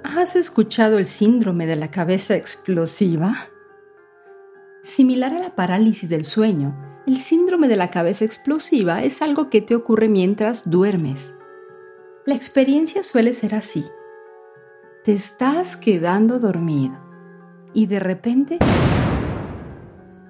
¿Has 0.03 0.35
escuchado 0.35 0.97
el 0.97 1.07
síndrome 1.07 1.67
de 1.67 1.75
la 1.75 1.91
cabeza 1.91 2.35
explosiva? 2.35 3.47
Similar 4.81 5.35
a 5.35 5.39
la 5.39 5.55
parálisis 5.55 6.09
del 6.09 6.25
sueño, 6.25 6.94
el 7.05 7.21
síndrome 7.21 7.67
de 7.67 7.75
la 7.75 7.91
cabeza 7.91 8.25
explosiva 8.25 9.03
es 9.03 9.21
algo 9.21 9.49
que 9.49 9.61
te 9.61 9.75
ocurre 9.75 10.09
mientras 10.09 10.69
duermes. 10.69 11.31
La 12.25 12.33
experiencia 12.33 13.03
suele 13.03 13.33
ser 13.35 13.53
así. 13.53 13.85
Te 15.03 15.13
estás 15.13 15.75
quedando 15.75 16.39
dormido 16.39 16.95
y 17.73 17.85
de 17.85 17.99
repente 17.99 18.57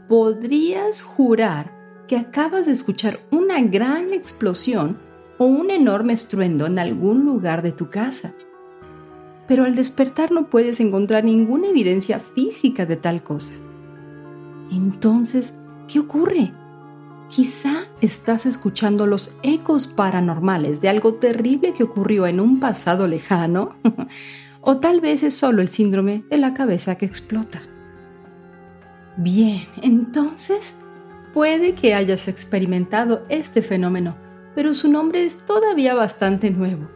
podrías 0.09 1.01
jurar 1.01 1.71
que 2.09 2.17
acabas 2.17 2.65
de 2.65 2.73
escuchar 2.73 3.21
una 3.31 3.61
gran 3.61 4.13
explosión 4.13 4.97
o 5.37 5.45
un 5.45 5.71
enorme 5.71 6.11
estruendo 6.11 6.65
en 6.65 6.77
algún 6.77 7.25
lugar 7.25 7.61
de 7.61 7.71
tu 7.71 7.89
casa. 7.89 8.33
Pero 9.47 9.63
al 9.63 9.75
despertar 9.75 10.31
no 10.31 10.49
puedes 10.49 10.81
encontrar 10.81 11.23
ninguna 11.23 11.69
evidencia 11.69 12.19
física 12.19 12.85
de 12.85 12.97
tal 12.97 13.23
cosa. 13.23 13.53
Entonces, 14.71 15.53
¿qué 15.87 15.99
ocurre? 15.99 16.51
Quizá 17.29 17.85
estás 18.01 18.45
escuchando 18.45 19.07
los 19.07 19.31
ecos 19.41 19.87
paranormales 19.87 20.79
de 20.79 20.89
algo 20.89 21.15
terrible 21.15 21.73
que 21.73 21.83
ocurrió 21.83 22.27
en 22.27 22.39
un 22.39 22.59
pasado 22.59 23.07
lejano, 23.07 23.75
o 24.61 24.77
tal 24.77 25.01
vez 25.01 25.23
es 25.23 25.35
solo 25.35 25.61
el 25.61 25.69
síndrome 25.69 26.23
de 26.29 26.37
la 26.37 26.53
cabeza 26.53 26.95
que 26.95 27.05
explota. 27.05 27.61
Bien, 29.17 29.65
entonces 29.81 30.75
puede 31.33 31.73
que 31.73 31.95
hayas 31.95 32.27
experimentado 32.27 33.23
este 33.29 33.61
fenómeno, 33.61 34.15
pero 34.53 34.73
su 34.73 34.91
nombre 34.91 35.25
es 35.25 35.45
todavía 35.45 35.93
bastante 35.93 36.51
nuevo. 36.51 36.87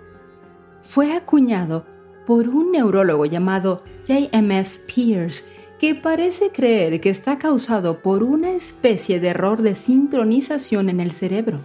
Fue 0.82 1.16
acuñado 1.16 1.86
por 2.28 2.48
un 2.50 2.72
neurólogo 2.72 3.26
llamado 3.26 3.84
J.M.S. 4.08 4.82
Pierce 4.88 5.46
que 5.80 5.96
parece 5.96 6.52
creer 6.52 7.00
que 7.00 7.10
está 7.10 7.38
causado 7.38 8.00
por 8.00 8.22
una 8.22 8.52
especie 8.52 9.22
de 9.22 9.30
error 9.30 9.62
de 9.62 9.76
sincronización 9.76 10.90
en 10.90 11.00
el 11.00 11.14
cerebro. 11.14 11.62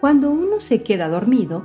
Cuando 0.00 0.30
uno 0.30 0.60
se 0.60 0.82
queda 0.82 1.08
dormido, 1.08 1.64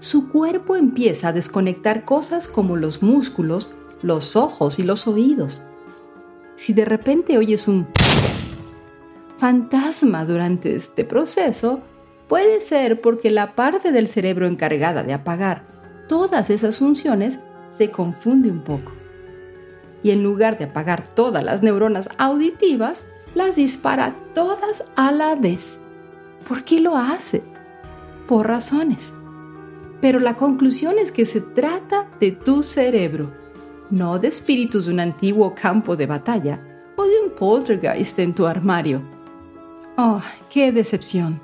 su 0.00 0.28
cuerpo 0.28 0.74
empieza 0.74 1.28
a 1.28 1.32
desconectar 1.32 2.04
cosas 2.04 2.48
como 2.48 2.76
los 2.76 3.00
músculos, 3.00 3.70
los 4.02 4.34
ojos 4.34 4.80
y 4.80 4.82
los 4.82 5.06
oídos. 5.06 5.62
Si 6.56 6.72
de 6.72 6.84
repente 6.84 7.38
oyes 7.38 7.68
un 7.68 7.86
fantasma 9.38 10.24
durante 10.24 10.74
este 10.74 11.04
proceso, 11.04 11.80
puede 12.26 12.60
ser 12.60 13.00
porque 13.00 13.30
la 13.30 13.54
parte 13.54 13.92
del 13.92 14.08
cerebro 14.08 14.48
encargada 14.48 15.04
de 15.04 15.12
apagar 15.12 15.62
todas 16.08 16.50
esas 16.50 16.78
funciones 16.78 17.38
se 17.70 17.90
confunde 17.90 18.50
un 18.50 18.64
poco 18.64 18.92
y 20.06 20.12
en 20.12 20.22
lugar 20.22 20.56
de 20.56 20.66
apagar 20.66 21.02
todas 21.02 21.42
las 21.42 21.64
neuronas 21.64 22.08
auditivas, 22.16 23.06
las 23.34 23.56
dispara 23.56 24.14
todas 24.36 24.84
a 24.94 25.10
la 25.10 25.34
vez. 25.34 25.80
¿Por 26.46 26.62
qué 26.62 26.78
lo 26.78 26.96
hace? 26.96 27.42
Por 28.28 28.46
razones. 28.46 29.12
Pero 30.00 30.20
la 30.20 30.34
conclusión 30.34 31.00
es 31.00 31.10
que 31.10 31.24
se 31.24 31.40
trata 31.40 32.06
de 32.20 32.30
tu 32.30 32.62
cerebro, 32.62 33.32
no 33.90 34.20
de 34.20 34.28
espíritus 34.28 34.86
de 34.86 34.92
un 34.92 35.00
antiguo 35.00 35.56
campo 35.60 35.96
de 35.96 36.06
batalla 36.06 36.60
o 36.94 37.02
de 37.02 37.24
un 37.24 37.30
poltergeist 37.30 38.16
en 38.20 38.32
tu 38.32 38.46
armario. 38.46 39.00
Oh, 39.96 40.20
qué 40.48 40.70
decepción. 40.70 41.40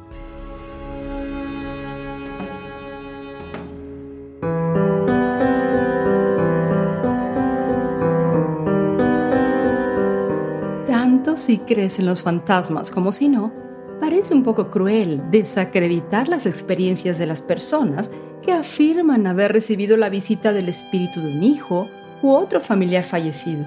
Si 11.42 11.58
crees 11.58 11.98
en 11.98 12.06
los 12.06 12.22
fantasmas 12.22 12.90
como 12.90 13.12
si 13.12 13.28
no, 13.28 13.52
parece 14.00 14.34
un 14.34 14.44
poco 14.44 14.70
cruel 14.70 15.22
desacreditar 15.30 16.28
las 16.28 16.46
experiencias 16.46 17.18
de 17.18 17.26
las 17.26 17.42
personas 17.42 18.10
que 18.42 18.52
afirman 18.52 19.26
haber 19.26 19.52
recibido 19.52 19.96
la 19.96 20.08
visita 20.08 20.52
del 20.52 20.68
espíritu 20.68 21.20
de 21.20 21.32
un 21.32 21.42
hijo 21.42 21.88
u 22.22 22.30
otro 22.30 22.60
familiar 22.60 23.04
fallecido. 23.04 23.64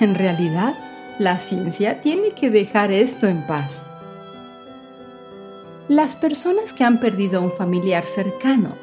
En 0.00 0.14
realidad, 0.14 0.74
la 1.18 1.38
ciencia 1.38 2.00
tiene 2.00 2.30
que 2.30 2.50
dejar 2.50 2.90
esto 2.90 3.26
en 3.26 3.46
paz. 3.46 3.84
Las 5.88 6.16
personas 6.16 6.72
que 6.72 6.84
han 6.84 7.00
perdido 7.00 7.40
a 7.40 7.42
un 7.42 7.52
familiar 7.52 8.06
cercano 8.06 8.74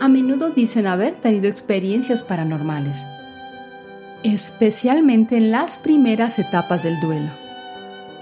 a 0.00 0.08
menudo 0.08 0.50
dicen 0.50 0.86
haber 0.86 1.14
tenido 1.14 1.48
experiencias 1.48 2.22
paranormales, 2.22 3.04
especialmente 4.22 5.36
en 5.36 5.50
las 5.50 5.76
primeras 5.76 6.38
etapas 6.38 6.82
del 6.82 7.00
duelo. 7.00 7.39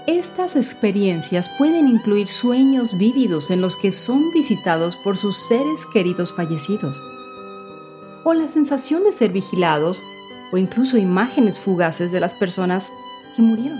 Estas 0.09 0.55
experiencias 0.55 1.51
pueden 1.55 1.87
incluir 1.87 2.29
sueños 2.29 2.97
vívidos 2.97 3.51
en 3.51 3.61
los 3.61 3.77
que 3.77 3.91
son 3.91 4.31
visitados 4.31 4.95
por 4.95 5.19
sus 5.19 5.37
seres 5.37 5.85
queridos 5.85 6.33
fallecidos, 6.33 6.99
o 8.23 8.33
la 8.33 8.47
sensación 8.47 9.03
de 9.03 9.11
ser 9.11 9.31
vigilados, 9.31 10.03
o 10.51 10.57
incluso 10.57 10.97
imágenes 10.97 11.59
fugaces 11.59 12.11
de 12.11 12.19
las 12.19 12.33
personas 12.33 12.91
que 13.35 13.43
murieron. 13.43 13.79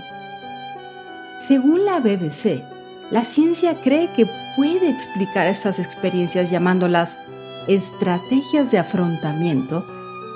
Según 1.48 1.84
la 1.84 1.98
BBC, 1.98 2.62
la 3.10 3.24
ciencia 3.24 3.80
cree 3.82 4.08
que 4.14 4.28
puede 4.54 4.88
explicar 4.88 5.48
estas 5.48 5.80
experiencias 5.80 6.48
llamándolas 6.48 7.18
estrategias 7.66 8.70
de 8.70 8.78
afrontamiento 8.78 9.84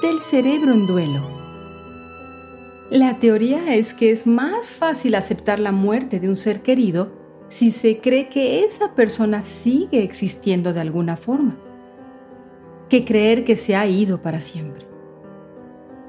del 0.03 0.21
cerebro 0.23 0.75
en 0.75 0.89
duelo 0.89 1.44
la 2.91 3.19
teoría 3.19 3.75
es 3.75 3.95
que 3.95 4.11
es 4.11 4.27
más 4.27 4.71
fácil 4.71 5.15
aceptar 5.15 5.59
la 5.59 5.73
muerte 5.73 6.21
de 6.21 6.29
un 6.29 6.37
ser 6.37 6.63
querido 6.63 7.13
si 7.49 7.71
se 7.71 7.99
cree 7.99 8.29
que 8.29 8.65
esa 8.65 8.95
persona 8.95 9.45
sigue 9.45 10.03
existiendo 10.03 10.73
de 10.73 10.81
alguna 10.81 11.17
forma, 11.17 11.57
que 12.89 13.05
creer 13.05 13.45
que 13.45 13.57
se 13.57 13.75
ha 13.75 13.87
ido 13.87 14.21
para 14.23 14.41
siempre. 14.41 14.87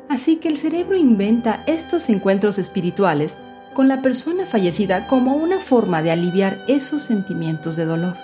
Así 0.09 0.37
que 0.37 0.49
el 0.49 0.57
cerebro 0.57 0.97
inventa 0.97 1.63
estos 1.65 2.09
encuentros 2.09 2.57
espirituales 2.57 3.37
con 3.73 3.87
la 3.87 4.01
persona 4.01 4.45
fallecida 4.45 5.07
como 5.07 5.35
una 5.35 5.59
forma 5.59 6.01
de 6.01 6.11
aliviar 6.11 6.63
esos 6.67 7.03
sentimientos 7.03 7.75
de 7.75 7.85
dolor. 7.85 8.15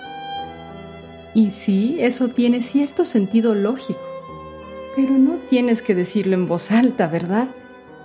Y 1.34 1.50
sí, 1.50 1.96
eso 2.00 2.28
tiene 2.28 2.60
cierto 2.60 3.04
sentido 3.04 3.54
lógico, 3.54 4.00
pero 4.94 5.12
no 5.12 5.36
tienes 5.48 5.80
que 5.80 5.94
decirlo 5.94 6.34
en 6.34 6.46
voz 6.46 6.70
alta, 6.70 7.08
¿verdad? 7.08 7.48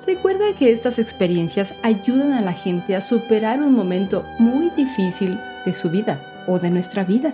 Recuerda 0.08 0.54
que 0.54 0.72
estas 0.72 1.00
experiencias 1.00 1.76
ayudan 1.84 2.32
a 2.32 2.42
la 2.42 2.54
gente 2.54 2.96
a 2.96 3.02
superar 3.02 3.62
un 3.62 3.74
momento 3.74 4.24
muy 4.40 4.70
difícil 4.70 5.38
de 5.66 5.76
su 5.76 5.90
vida 5.90 6.46
o 6.48 6.60
de 6.60 6.70
nuestra 6.70 7.04
vida, 7.04 7.34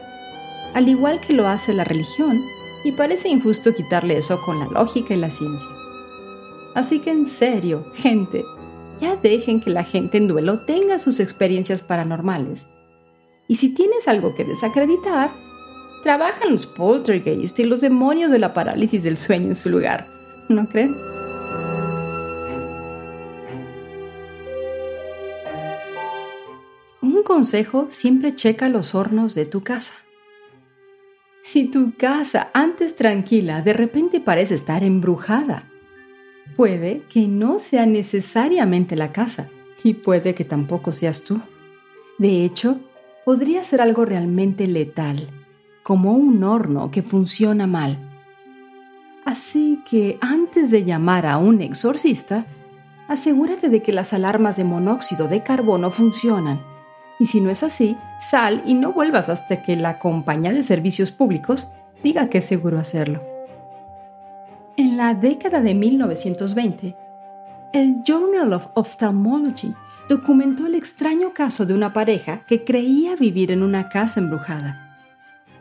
al 0.74 0.90
igual 0.90 1.22
que 1.22 1.34
lo 1.34 1.48
hace 1.48 1.72
la 1.72 1.84
religión, 1.84 2.42
y 2.84 2.92
parece 2.92 3.30
injusto 3.30 3.76
quitarle 3.76 4.18
eso 4.18 4.42
con 4.42 4.60
la 4.60 4.66
lógica 4.66 5.14
y 5.14 5.18
la 5.18 5.30
ciencia. 5.30 5.70
Así 6.74 7.00
que 7.00 7.12
en 7.12 7.28
serio, 7.28 7.86
gente, 7.94 8.44
ya 9.00 9.18
dejen 9.18 9.62
que 9.62 9.70
la 9.70 9.84
gente 9.84 10.18
en 10.18 10.28
duelo 10.28 10.66
tenga 10.66 10.98
sus 10.98 11.20
experiencias 11.20 11.84
paranormales. 11.84 12.66
Y 13.48 13.58
si 13.58 13.76
tienes 13.76 14.08
algo 14.08 14.34
que 14.34 14.46
desacreditar, 14.46 15.30
trabajan 16.02 16.52
los 16.52 16.66
poltergeists 16.66 17.60
y 17.60 17.66
los 17.66 17.82
demonios 17.82 18.32
de 18.32 18.40
la 18.40 18.56
parálisis 18.56 19.04
del 19.04 19.18
sueño 19.18 19.50
en 19.50 19.56
su 19.56 19.70
lugar. 19.70 20.08
¿No 20.50 20.68
creen? 20.68 20.96
Consejo, 27.24 27.88
siempre 27.90 28.36
checa 28.36 28.70
los 28.70 28.96
hornos 28.96 29.36
de 29.36 29.46
tu 29.46 29.64
casa. 29.64 29.94
Si 31.44 31.66
tu 31.66 31.94
casa, 31.98 32.50
antes 32.54 32.96
tranquila, 32.96 33.62
de 33.62 33.74
repente 33.74 34.22
parece 34.22 34.56
estar 34.56 34.84
embrujada, 34.84 35.70
puede 36.56 37.04
que 37.10 37.28
no 37.28 37.60
sea 37.60 37.86
necesariamente 37.86 38.96
la 38.96 39.12
casa 39.12 39.50
y 39.84 39.96
puede 39.96 40.36
que 40.36 40.46
tampoco 40.46 40.94
seas 40.94 41.24
tú. 41.24 41.42
De 42.18 42.46
hecho, 42.46 42.80
podría 43.26 43.64
ser 43.64 43.82
algo 43.82 44.06
realmente 44.06 44.68
letal, 44.68 45.28
como 45.84 46.14
un 46.14 46.44
horno 46.44 46.92
que 46.92 47.02
funciona 47.02 47.68
mal. 47.68 47.98
Así 49.26 49.82
que 49.90 50.18
antes 50.22 50.72
de 50.72 50.86
llamar 50.86 51.26
a 51.26 51.38
un 51.38 51.62
exorcista, 51.62 52.46
asegúrate 53.08 53.70
de 53.70 53.82
que 53.82 53.92
las 53.92 54.14
alarmas 54.14 54.56
de 54.56 54.64
monóxido 54.64 55.28
de 55.28 55.44
carbono 55.44 55.92
funcionan 55.92 56.73
y 57.24 57.28
si 57.28 57.40
no 57.40 57.50
es 57.50 57.64
así, 57.64 57.96
sal 58.20 58.64
y 58.66 58.74
no 58.74 58.92
vuelvas 58.92 59.30
hasta 59.30 59.64
que 59.64 59.78
la 59.78 59.98
compañía 59.98 60.52
de 60.52 60.62
servicios 60.62 61.12
públicos 61.12 61.72
diga 62.04 62.28
que 62.28 62.40
es 62.40 62.46
seguro 62.46 62.78
hacerlo. 62.78 63.20
En 64.76 64.98
la 64.98 65.14
década 65.14 65.62
de 65.62 65.74
1920, 65.74 66.98
el 67.72 68.04
Journal 68.04 68.52
of 68.52 68.68
Ophthalmology 68.74 69.74
documentó 70.10 70.68
el 70.68 70.76
extraño 70.76 71.34
caso 71.34 71.66
de 71.66 71.74
una 71.74 71.94
pareja 71.94 72.42
que 72.46 72.66
creía 72.66 73.16
vivir 73.16 73.54
en 73.54 73.64
una 73.64 73.88
casa 73.88 74.20
embrujada. 74.20 75.00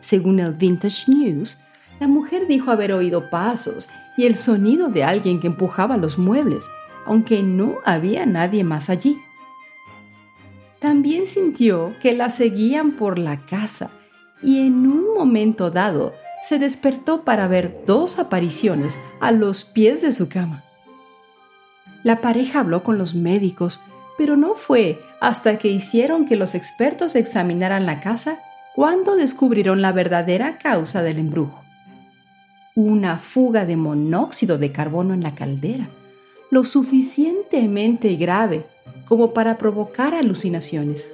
Según 0.01 0.41
el 0.41 0.55
Vintage 0.55 1.09
News, 1.09 1.63
la 2.01 2.09
mujer 2.09 2.45
dijo 2.45 2.71
haber 2.71 2.91
oído 2.91 3.29
pasos 3.29 3.89
y 4.17 4.25
el 4.25 4.35
sonido 4.35 4.89
de 4.89 5.05
alguien 5.05 5.39
que 5.39 5.47
empujaba 5.47 5.95
los 5.95 6.17
muebles, 6.17 6.65
aunque 7.05 7.41
no 7.41 7.77
había 7.85 8.25
nadie 8.25 8.65
más 8.65 8.89
allí. 8.89 9.15
También 10.83 11.25
sintió 11.25 11.95
que 12.01 12.11
la 12.11 12.29
seguían 12.29 12.97
por 12.97 13.17
la 13.17 13.45
casa 13.45 13.89
y 14.41 14.67
en 14.67 14.85
un 14.85 15.13
momento 15.13 15.71
dado 15.71 16.13
se 16.41 16.59
despertó 16.59 17.23
para 17.23 17.47
ver 17.47 17.85
dos 17.87 18.19
apariciones 18.19 18.97
a 19.21 19.31
los 19.31 19.63
pies 19.63 20.01
de 20.01 20.11
su 20.11 20.27
cama. 20.27 20.61
La 22.03 22.19
pareja 22.19 22.59
habló 22.59 22.83
con 22.83 22.97
los 22.97 23.15
médicos, 23.15 23.79
pero 24.17 24.35
no 24.35 24.55
fue 24.55 25.01
hasta 25.21 25.57
que 25.57 25.69
hicieron 25.69 26.25
que 26.25 26.35
los 26.35 26.53
expertos 26.53 27.15
examinaran 27.15 27.85
la 27.85 28.01
casa 28.01 28.39
cuando 28.75 29.15
descubrieron 29.15 29.81
la 29.81 29.93
verdadera 29.93 30.57
causa 30.57 31.01
del 31.01 31.17
embrujo. 31.17 31.63
Una 32.75 33.19
fuga 33.19 33.65
de 33.65 33.77
monóxido 33.77 34.57
de 34.57 34.73
carbono 34.73 35.13
en 35.13 35.23
la 35.23 35.33
caldera, 35.33 35.85
lo 36.51 36.65
suficientemente 36.65 38.17
grave 38.17 38.65
como 39.13 39.31
para 39.31 39.59
provocar 39.59 40.15
alucinaciones, 40.15 41.07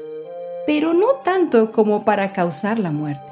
pero 0.66 0.94
no 0.94 1.16
tanto 1.22 1.74
como 1.74 2.06
para 2.06 2.32
causar 2.32 2.80
la 2.80 2.94
muerte. 2.94 3.30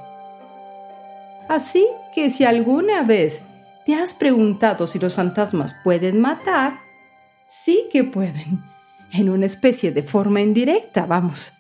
Así 1.48 1.88
que 2.14 2.30
si 2.30 2.44
alguna 2.44 3.04
vez 3.04 3.44
te 3.86 3.96
has 3.96 4.14
preguntado 4.14 4.86
si 4.86 5.00
los 5.00 5.14
fantasmas 5.14 5.74
pueden 5.86 6.20
matar, 6.20 6.82
sí 7.48 7.86
que 7.94 8.04
pueden, 8.04 8.62
en 9.14 9.30
una 9.30 9.46
especie 9.46 9.94
de 9.94 10.04
forma 10.04 10.42
indirecta, 10.42 11.06
vamos. 11.06 11.54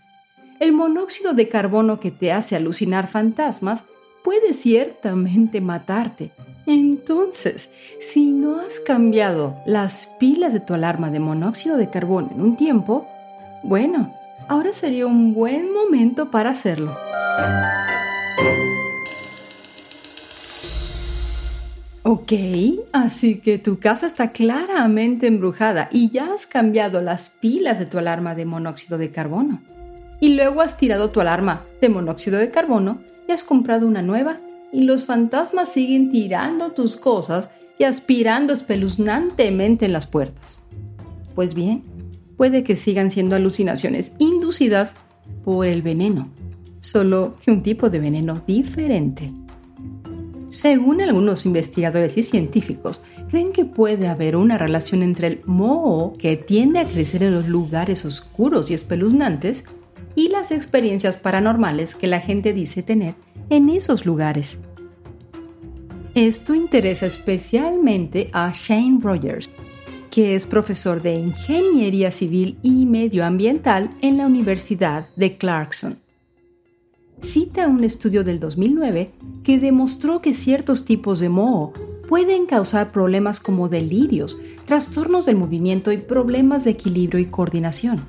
El 0.59 0.73
monóxido 0.73 1.31
de 1.31 1.47
carbono 1.47 2.01
que 2.01 2.11
te 2.11 2.33
hace 2.33 2.57
alucinar 2.57 3.07
fantasmas 3.07 3.85
puede 4.21 4.51
ciertamente 4.51 5.61
matarte. 5.61 6.33
Entonces, 6.67 7.69
si 8.01 8.29
no 8.29 8.59
has 8.59 8.81
cambiado 8.81 9.55
las 9.65 10.07
pilas 10.19 10.51
de 10.51 10.59
tu 10.59 10.73
alarma 10.73 11.09
de 11.09 11.21
monóxido 11.21 11.77
de 11.77 11.89
carbono 11.89 12.29
en 12.33 12.41
un 12.41 12.57
tiempo, 12.57 13.07
bueno, 13.63 14.13
ahora 14.49 14.73
sería 14.73 15.07
un 15.07 15.33
buen 15.33 15.73
momento 15.73 16.29
para 16.29 16.49
hacerlo. 16.49 16.93
Ok, 22.03 22.33
así 22.91 23.39
que 23.39 23.57
tu 23.59 23.79
casa 23.79 24.05
está 24.05 24.31
claramente 24.31 25.27
embrujada 25.27 25.87
y 25.89 26.09
ya 26.09 26.33
has 26.33 26.45
cambiado 26.45 27.01
las 27.01 27.29
pilas 27.29 27.79
de 27.79 27.85
tu 27.85 27.97
alarma 27.97 28.35
de 28.35 28.45
monóxido 28.45 28.97
de 28.97 29.09
carbono. 29.09 29.61
Y 30.19 30.35
luego 30.35 30.61
has 30.61 30.77
tirado 30.77 31.11
tu 31.11 31.21
alarma 31.21 31.63
de 31.79 31.87
monóxido 31.87 32.37
de 32.39 32.49
carbono 32.49 32.99
y 33.25 33.31
has 33.31 33.45
comprado 33.45 33.87
una 33.87 34.01
nueva 34.01 34.35
y 34.71 34.83
los 34.83 35.03
fantasmas 35.05 35.69
siguen 35.69 36.11
tirando 36.11 36.71
tus 36.71 36.97
cosas 36.97 37.49
y 37.79 37.83
aspirando 37.83 38.53
espeluznantemente 38.53 39.85
en 39.85 39.93
las 39.93 40.07
puertas. 40.07 40.59
Pues 41.35 41.53
bien, 41.53 41.83
puede 42.35 42.63
que 42.63 42.75
sigan 42.75 43.11
siendo 43.11 43.35
alucinaciones 43.35 44.13
inducidas 44.19 44.95
por 45.43 45.65
el 45.65 45.81
veneno, 45.81 46.29
solo 46.79 47.35
que 47.41 47.51
un 47.51 47.63
tipo 47.63 47.89
de 47.89 47.99
veneno 47.99 48.41
diferente. 48.45 49.31
Según 50.49 51.01
algunos 51.01 51.45
investigadores 51.45 52.17
y 52.17 52.23
científicos, 52.23 53.03
creen 53.29 53.51
que 53.51 53.65
puede 53.65 54.07
haber 54.07 54.35
una 54.37 54.57
relación 54.57 55.03
entre 55.03 55.27
el 55.27 55.39
moho 55.45 56.13
que 56.17 56.37
tiende 56.37 56.79
a 56.79 56.85
crecer 56.85 57.21
en 57.23 57.35
los 57.35 57.47
lugares 57.47 58.05
oscuros 58.05 58.71
y 58.71 58.73
espeluznantes 58.73 59.65
y 60.15 60.29
las 60.29 60.51
experiencias 60.51 61.17
paranormales 61.17 61.95
que 61.95 62.07
la 62.07 62.21
gente 62.21 62.53
dice 62.53 62.81
tener 62.81 63.15
en 63.49 63.69
esos 63.69 64.05
lugares. 64.05 64.57
Esto 66.15 66.55
interesa 66.55 67.05
especialmente 67.05 68.29
a 68.33 68.51
Shane 68.53 68.99
Rogers, 69.01 69.49
que 70.09 70.35
es 70.35 70.45
profesor 70.45 71.01
de 71.01 71.13
Ingeniería 71.13 72.11
Civil 72.11 72.57
y 72.63 72.85
Medioambiental 72.85 73.91
en 74.01 74.17
la 74.17 74.25
Universidad 74.25 75.07
de 75.15 75.37
Clarkson 75.37 75.97
cita 77.21 77.67
un 77.67 77.83
estudio 77.83 78.23
del 78.23 78.39
2009 78.39 79.11
que 79.43 79.59
demostró 79.59 80.21
que 80.21 80.33
ciertos 80.33 80.85
tipos 80.85 81.19
de 81.19 81.29
moho 81.29 81.73
pueden 82.07 82.45
causar 82.45 82.91
problemas 82.91 83.39
como 83.39 83.69
delirios, 83.69 84.39
trastornos 84.65 85.25
del 85.25 85.37
movimiento 85.37 85.91
y 85.91 85.97
problemas 85.97 86.63
de 86.63 86.71
equilibrio 86.71 87.19
y 87.19 87.25
coordinación. 87.25 88.05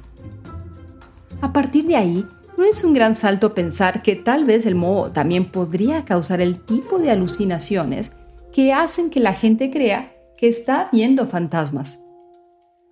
A 1.40 1.53
partir 1.53 1.87
de 1.87 1.96
ahí, 1.96 2.27
no 2.58 2.64
es 2.64 2.82
un 2.82 2.92
gran 2.92 3.14
salto 3.14 3.54
pensar 3.54 4.02
que 4.02 4.16
tal 4.16 4.44
vez 4.44 4.66
el 4.66 4.74
moho 4.74 5.12
también 5.12 5.44
podría 5.44 6.04
causar 6.04 6.40
el 6.40 6.60
tipo 6.64 6.98
de 6.98 7.12
alucinaciones 7.12 8.10
que 8.52 8.72
hacen 8.72 9.10
que 9.10 9.20
la 9.20 9.32
gente 9.32 9.70
crea 9.70 10.08
que 10.36 10.48
está 10.48 10.88
viendo 10.90 11.28
fantasmas. 11.28 12.00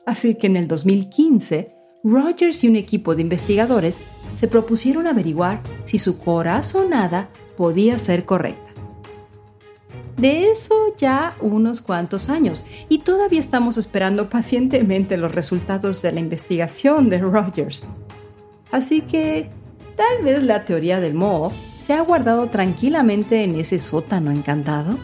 Así 0.06 0.36
que 0.36 0.46
en 0.46 0.54
el 0.54 0.68
2015, 0.68 1.74
Rogers 2.04 2.62
y 2.62 2.68
un 2.68 2.76
equipo 2.76 3.16
de 3.16 3.22
investigadores 3.22 4.00
se 4.32 4.46
propusieron 4.46 5.08
averiguar 5.08 5.60
si 5.84 5.98
su 5.98 6.16
corazonada 6.16 7.28
podía 7.56 7.98
ser 7.98 8.24
correcta. 8.24 8.70
De 10.16 10.48
eso 10.48 10.94
ya 10.96 11.36
unos 11.40 11.80
cuantos 11.80 12.28
años 12.28 12.64
y 12.88 12.98
todavía 12.98 13.40
estamos 13.40 13.78
esperando 13.78 14.30
pacientemente 14.30 15.16
los 15.16 15.34
resultados 15.34 16.02
de 16.02 16.12
la 16.12 16.20
investigación 16.20 17.10
de 17.10 17.18
Rogers. 17.18 17.82
Así 18.70 19.02
que 19.02 19.48
tal 19.96 20.22
vez 20.22 20.42
la 20.42 20.64
teoría 20.64 21.00
del 21.00 21.14
moho 21.14 21.52
se 21.78 21.92
ha 21.94 22.00
guardado 22.00 22.48
tranquilamente 22.48 23.44
en 23.44 23.60
ese 23.60 23.80
sótano 23.80 24.30
encantado. 24.30 24.98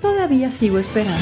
Todavía 0.00 0.50
sigo 0.50 0.78
esperando. 0.78 1.18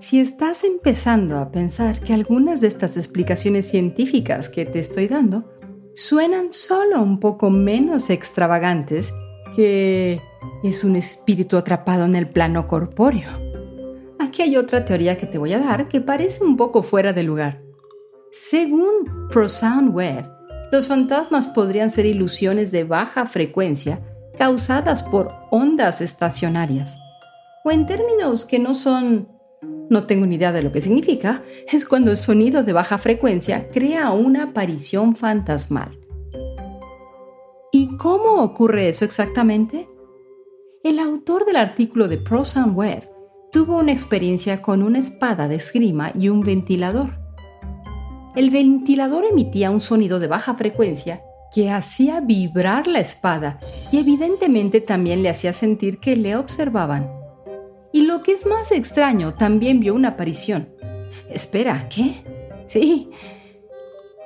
Si 0.00 0.20
estás 0.20 0.62
empezando 0.62 1.38
a 1.38 1.50
pensar 1.50 1.98
que 2.00 2.12
algunas 2.12 2.60
de 2.60 2.68
estas 2.68 2.96
explicaciones 2.96 3.68
científicas 3.68 4.48
que 4.48 4.64
te 4.64 4.78
estoy 4.78 5.08
dando 5.08 5.52
suenan 5.96 6.52
solo 6.52 7.02
un 7.02 7.18
poco 7.18 7.50
menos 7.50 8.10
extravagantes 8.10 9.12
que 9.56 10.20
es 10.62 10.84
un 10.84 10.96
espíritu 10.96 11.56
atrapado 11.56 12.04
en 12.04 12.14
el 12.14 12.28
plano 12.28 12.66
corpóreo. 12.66 13.43
Aquí 14.24 14.40
hay 14.40 14.56
otra 14.56 14.86
teoría 14.86 15.18
que 15.18 15.26
te 15.26 15.36
voy 15.36 15.52
a 15.52 15.58
dar 15.58 15.86
que 15.86 16.00
parece 16.00 16.42
un 16.42 16.56
poco 16.56 16.82
fuera 16.82 17.12
de 17.12 17.22
lugar. 17.22 17.60
Según 18.32 19.28
ProSound 19.30 19.94
Web, 19.94 20.24
los 20.72 20.88
fantasmas 20.88 21.46
podrían 21.46 21.90
ser 21.90 22.06
ilusiones 22.06 22.70
de 22.70 22.84
baja 22.84 23.26
frecuencia 23.26 24.00
causadas 24.38 25.02
por 25.02 25.28
ondas 25.50 26.00
estacionarias, 26.00 26.96
o 27.64 27.70
en 27.70 27.84
términos 27.84 28.46
que 28.46 28.58
no 28.58 28.74
son 28.74 29.28
no 29.90 30.06
tengo 30.06 30.24
ni 30.24 30.36
idea 30.36 30.52
de 30.52 30.62
lo 30.62 30.72
que 30.72 30.80
significa, 30.80 31.42
es 31.70 31.84
cuando 31.84 32.10
el 32.10 32.16
sonido 32.16 32.64
de 32.64 32.72
baja 32.72 32.96
frecuencia 32.96 33.68
crea 33.70 34.10
una 34.12 34.44
aparición 34.44 35.14
fantasmal. 35.14 35.98
¿Y 37.70 37.94
cómo 37.98 38.42
ocurre 38.42 38.88
eso 38.88 39.04
exactamente? 39.04 39.86
El 40.82 40.98
autor 40.98 41.44
del 41.44 41.56
artículo 41.56 42.08
de 42.08 42.16
Prosound 42.16 42.74
Web 42.74 43.13
tuvo 43.54 43.76
una 43.76 43.92
experiencia 43.92 44.60
con 44.60 44.82
una 44.82 44.98
espada 44.98 45.46
de 45.46 45.54
esgrima 45.54 46.10
y 46.18 46.28
un 46.28 46.40
ventilador. 46.40 47.20
El 48.34 48.50
ventilador 48.50 49.24
emitía 49.24 49.70
un 49.70 49.80
sonido 49.80 50.18
de 50.18 50.26
baja 50.26 50.56
frecuencia 50.56 51.22
que 51.54 51.70
hacía 51.70 52.20
vibrar 52.20 52.88
la 52.88 52.98
espada 52.98 53.60
y 53.92 53.98
evidentemente 53.98 54.80
también 54.80 55.22
le 55.22 55.28
hacía 55.30 55.52
sentir 55.52 56.00
que 56.00 56.16
le 56.16 56.34
observaban. 56.34 57.08
Y 57.92 58.02
lo 58.02 58.24
que 58.24 58.32
es 58.32 58.44
más 58.44 58.72
extraño, 58.72 59.34
también 59.34 59.78
vio 59.78 59.94
una 59.94 60.08
aparición. 60.08 60.70
Espera, 61.30 61.88
¿qué? 61.88 62.24
Sí. 62.66 63.08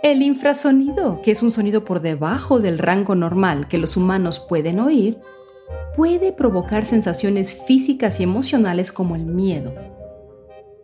El 0.02 0.22
infrasonido, 0.22 1.20
que 1.20 1.32
es 1.32 1.42
un 1.42 1.52
sonido 1.52 1.84
por 1.84 2.00
debajo 2.00 2.60
del 2.60 2.78
rango 2.78 3.14
normal 3.14 3.68
que 3.68 3.76
los 3.76 3.98
humanos 3.98 4.38
pueden 4.48 4.80
oír, 4.80 5.18
puede 5.96 6.33
provocar 6.33 6.85
sensaciones 6.85 7.54
físicas 7.66 8.20
y 8.20 8.22
emocionales 8.22 8.92
como 8.92 9.16
el 9.16 9.24
miedo. 9.24 9.72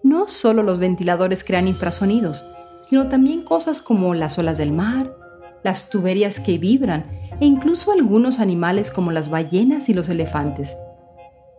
No 0.02 0.28
solo 0.28 0.62
los 0.62 0.78
ventiladores 0.78 1.44
crean 1.44 1.68
infrasonidos, 1.68 2.44
sino 2.82 3.08
también 3.08 3.42
cosas 3.42 3.80
como 3.80 4.14
las 4.14 4.38
olas 4.38 4.58
del 4.58 4.72
mar, 4.72 5.16
las 5.62 5.88
tuberías 5.88 6.40
que 6.40 6.58
vibran 6.58 7.06
e 7.40 7.46
incluso 7.46 7.92
algunos 7.92 8.38
animales 8.38 8.90
como 8.90 9.12
las 9.12 9.30
ballenas 9.30 9.88
y 9.88 9.94
los 9.94 10.08
elefantes. 10.08 10.76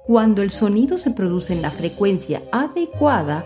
Cuando 0.05 0.43
el 0.43 0.51
sonido 0.51 0.97
se 0.99 1.11
produce 1.11 1.53
en 1.53 1.63
la 1.63 1.71
frecuencia 1.71 2.43
adecuada, 2.51 3.45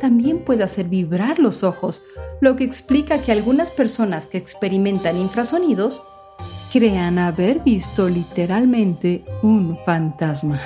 también 0.00 0.44
puede 0.44 0.64
hacer 0.64 0.88
vibrar 0.88 1.38
los 1.38 1.62
ojos, 1.62 2.02
lo 2.40 2.56
que 2.56 2.64
explica 2.64 3.18
que 3.18 3.30
algunas 3.30 3.70
personas 3.70 4.26
que 4.26 4.38
experimentan 4.38 5.18
infrasonidos 5.18 6.02
crean 6.72 7.18
haber 7.18 7.60
visto 7.60 8.08
literalmente 8.08 9.22
un 9.42 9.76
fantasma. 9.84 10.58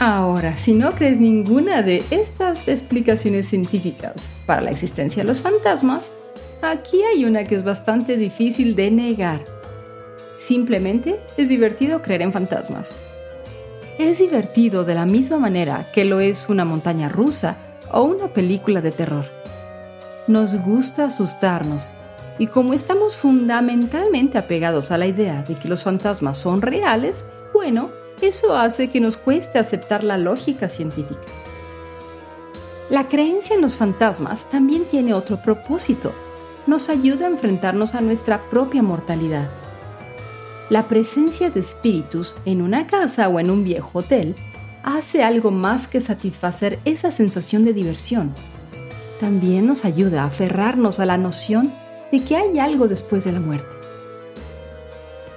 Ahora 0.00 0.56
si 0.56 0.74
no 0.74 0.92
crees 0.96 1.20
ninguna 1.20 1.82
de 1.82 2.02
estas 2.10 2.66
explicaciones 2.66 3.48
científicas 3.48 4.30
para 4.46 4.62
la 4.62 4.72
existencia 4.72 5.22
de 5.22 5.28
los 5.28 5.42
fantasmas, 5.42 6.10
aquí 6.60 7.00
hay 7.04 7.24
una 7.24 7.44
que 7.44 7.54
es 7.54 7.62
bastante 7.62 8.16
difícil 8.16 8.74
de 8.74 8.90
negar. 8.90 9.44
Simplemente 10.40 11.18
es 11.36 11.48
divertido 11.48 12.02
creer 12.02 12.22
en 12.22 12.32
fantasmas. 12.32 12.96
Es 13.96 14.18
divertido 14.18 14.84
de 14.84 14.94
la 14.96 15.06
misma 15.06 15.38
manera 15.38 15.88
que 15.92 16.04
lo 16.04 16.18
es 16.18 16.48
una 16.48 16.64
montaña 16.64 17.08
rusa 17.08 17.67
o 17.90 18.02
una 18.02 18.28
película 18.28 18.80
de 18.80 18.92
terror. 18.92 19.24
Nos 20.26 20.54
gusta 20.56 21.04
asustarnos 21.04 21.88
y 22.38 22.46
como 22.46 22.74
estamos 22.74 23.16
fundamentalmente 23.16 24.38
apegados 24.38 24.90
a 24.92 24.98
la 24.98 25.06
idea 25.06 25.42
de 25.42 25.54
que 25.54 25.68
los 25.68 25.82
fantasmas 25.82 26.38
son 26.38 26.62
reales, 26.62 27.24
bueno, 27.52 27.90
eso 28.20 28.56
hace 28.56 28.90
que 28.90 29.00
nos 29.00 29.16
cueste 29.16 29.58
aceptar 29.58 30.04
la 30.04 30.18
lógica 30.18 30.68
científica. 30.68 31.20
La 32.90 33.06
creencia 33.08 33.54
en 33.54 33.62
los 33.62 33.76
fantasmas 33.76 34.48
también 34.48 34.84
tiene 34.84 35.12
otro 35.12 35.36
propósito. 35.36 36.12
Nos 36.66 36.88
ayuda 36.88 37.26
a 37.26 37.30
enfrentarnos 37.30 37.94
a 37.94 38.00
nuestra 38.00 38.40
propia 38.50 38.82
mortalidad. 38.82 39.48
La 40.70 40.84
presencia 40.84 41.50
de 41.50 41.60
espíritus 41.60 42.34
en 42.44 42.62
una 42.62 42.86
casa 42.86 43.28
o 43.28 43.40
en 43.40 43.50
un 43.50 43.64
viejo 43.64 43.98
hotel 43.98 44.34
hace 44.96 45.22
algo 45.22 45.50
más 45.50 45.86
que 45.86 46.00
satisfacer 46.00 46.78
esa 46.86 47.10
sensación 47.10 47.62
de 47.64 47.74
diversión. 47.74 48.32
También 49.20 49.66
nos 49.66 49.84
ayuda 49.84 50.22
a 50.22 50.26
aferrarnos 50.26 50.98
a 50.98 51.04
la 51.04 51.18
noción 51.18 51.72
de 52.10 52.24
que 52.24 52.36
hay 52.36 52.58
algo 52.58 52.88
después 52.88 53.24
de 53.24 53.32
la 53.32 53.40
muerte. 53.40 53.68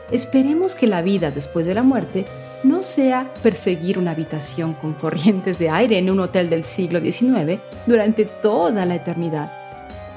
Esperemos 0.10 0.74
que 0.74 0.88
la 0.88 1.02
vida 1.02 1.32
después 1.32 1.66
de 1.66 1.74
la 1.74 1.84
muerte 1.84 2.26
no 2.64 2.82
sea 2.82 3.30
perseguir 3.44 4.00
una 4.00 4.12
habitación 4.12 4.74
con 4.74 4.94
corrientes 4.94 5.60
de 5.60 5.70
aire 5.70 5.98
en 5.98 6.10
un 6.10 6.22
hotel 6.22 6.50
del 6.50 6.64
siglo 6.64 7.02
XIX 7.02 7.60
durante 7.86 8.24
toda 8.24 8.86
la 8.86 8.96
eternidad. 8.96 9.52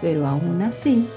Pero 0.00 0.28
aún 0.28 0.62
así, 0.62 1.08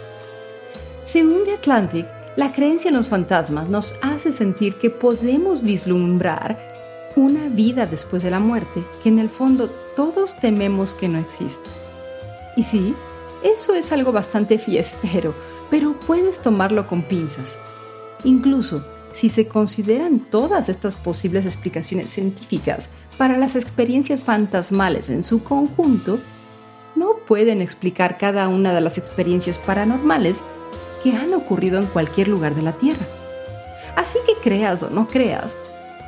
según 1.06 1.46
The 1.46 1.54
Atlantic, 1.54 2.08
la 2.36 2.52
creencia 2.52 2.90
en 2.90 2.96
los 2.96 3.10
fantasmas 3.10 3.70
nos 3.70 3.96
hace 4.02 4.32
sentir 4.32 4.76
que 4.76 4.90
podemos 4.90 5.62
vislumbrar 5.62 6.77
una 7.18 7.50
vida 7.50 7.88
después 7.88 8.22
de 8.22 8.30
la 8.30 8.40
muerte 8.40 8.84
que 9.02 9.10
en 9.10 9.18
el 9.18 9.30
fondo 9.30 9.70
todos 9.96 10.38
tememos 10.38 10.94
que 10.94 11.10
no 11.10 11.18
existe. 11.18 11.70
Y 12.56 12.64
sí, 12.64 12.94
eso 13.44 13.74
es 13.74 13.92
algo 13.92 14.12
bastante 14.12 14.60
fiestero, 14.60 15.34
pero 15.70 16.00
puedes 16.00 16.42
tomarlo 16.42 16.88
con 16.88 17.02
pinzas. 17.04 17.56
Incluso 18.24 18.86
si 19.14 19.30
se 19.30 19.48
consideran 19.48 20.20
todas 20.20 20.70
estas 20.70 20.96
posibles 20.96 21.48
explicaciones 21.48 22.12
científicas 22.12 22.90
para 23.18 23.38
las 23.38 23.56
experiencias 23.56 24.22
fantasmales 24.22 25.10
en 25.10 25.24
su 25.24 25.44
conjunto, 25.44 26.20
no 26.96 27.16
pueden 27.28 27.62
explicar 27.62 28.20
cada 28.20 28.48
una 28.48 28.74
de 28.74 28.82
las 28.82 29.00
experiencias 29.00 29.58
paranormales 29.58 30.42
que 31.04 31.14
han 31.14 31.34
ocurrido 31.34 31.80
en 31.80 31.88
cualquier 31.88 32.28
lugar 32.28 32.54
de 32.54 32.62
la 32.62 32.74
Tierra. 32.74 33.08
Así 33.96 34.20
que 34.28 34.34
creas 34.36 34.84
o 34.84 34.92
no 34.92 35.08
creas, 35.08 35.58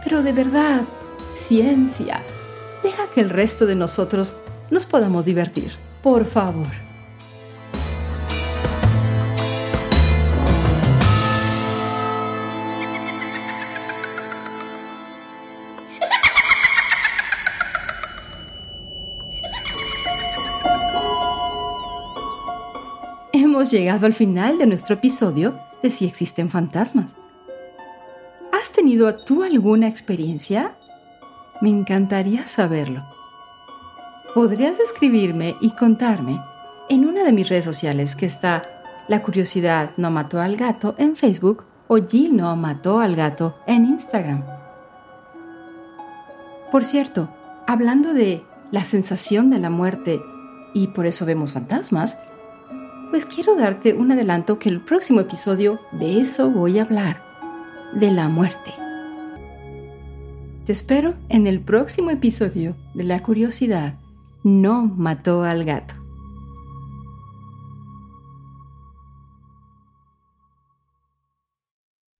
pero 0.03 0.21
de 0.21 0.31
verdad, 0.31 0.83
ciencia, 1.47 2.21
deja 2.83 3.07
que 3.07 3.21
el 3.21 3.29
resto 3.29 3.65
de 3.65 3.75
nosotros 3.75 4.35
nos 4.69 4.85
podamos 4.85 5.25
divertir, 5.25 5.71
por 6.03 6.25
favor. 6.25 6.67
hemos 23.59 23.71
llegado 23.71 24.05
al 24.05 24.13
final 24.13 24.57
de 24.57 24.65
nuestro 24.65 24.95
episodio 24.95 25.59
de 25.83 25.91
Si 25.91 26.05
existen 26.05 26.49
fantasmas. 26.49 27.11
¿Has 28.53 28.71
tenido 28.71 29.13
tú 29.15 29.43
alguna 29.43 29.89
experiencia? 29.89 30.78
Me 31.61 31.69
encantaría 31.69 32.43
saberlo. 32.43 33.03
Podrías 34.33 34.79
escribirme 34.79 35.55
y 35.59 35.71
contarme 35.71 36.39
en 36.89 37.05
una 37.05 37.23
de 37.23 37.33
mis 37.33 37.49
redes 37.49 37.65
sociales 37.65 38.15
que 38.15 38.25
está 38.25 38.63
La 39.07 39.21
curiosidad 39.21 39.91
no 39.97 40.11
mató 40.11 40.39
al 40.39 40.55
gato 40.55 40.95
en 40.97 41.15
Facebook 41.15 41.65
o 41.87 41.97
Jill 41.97 42.37
no 42.37 42.55
mató 42.55 42.99
al 42.99 43.15
gato 43.15 43.57
en 43.67 43.85
Instagram. 43.85 44.43
Por 46.71 46.85
cierto, 46.85 47.27
hablando 47.67 48.13
de 48.13 48.43
la 48.71 48.85
sensación 48.85 49.49
de 49.49 49.59
la 49.59 49.69
muerte 49.69 50.21
y 50.73 50.87
por 50.87 51.07
eso 51.07 51.25
vemos 51.25 51.51
fantasmas, 51.51 52.17
pues 53.09 53.25
quiero 53.25 53.55
darte 53.55 53.93
un 53.93 54.11
adelanto 54.11 54.59
que 54.59 54.69
el 54.69 54.81
próximo 54.81 55.19
episodio 55.19 55.79
de 55.91 56.21
eso 56.21 56.51
voy 56.51 56.77
a 56.77 56.83
hablar, 56.83 57.17
de 57.93 58.11
la 58.11 58.29
muerte. 58.29 58.71
Te 60.69 60.73
espero 60.73 61.15
en 61.29 61.47
el 61.47 61.61
próximo 61.61 62.11
episodio 62.11 62.75
de 62.93 63.03
La 63.03 63.23
curiosidad 63.23 63.95
no 64.43 64.85
mató 64.85 65.41
al 65.41 65.65
gato. 65.65 65.95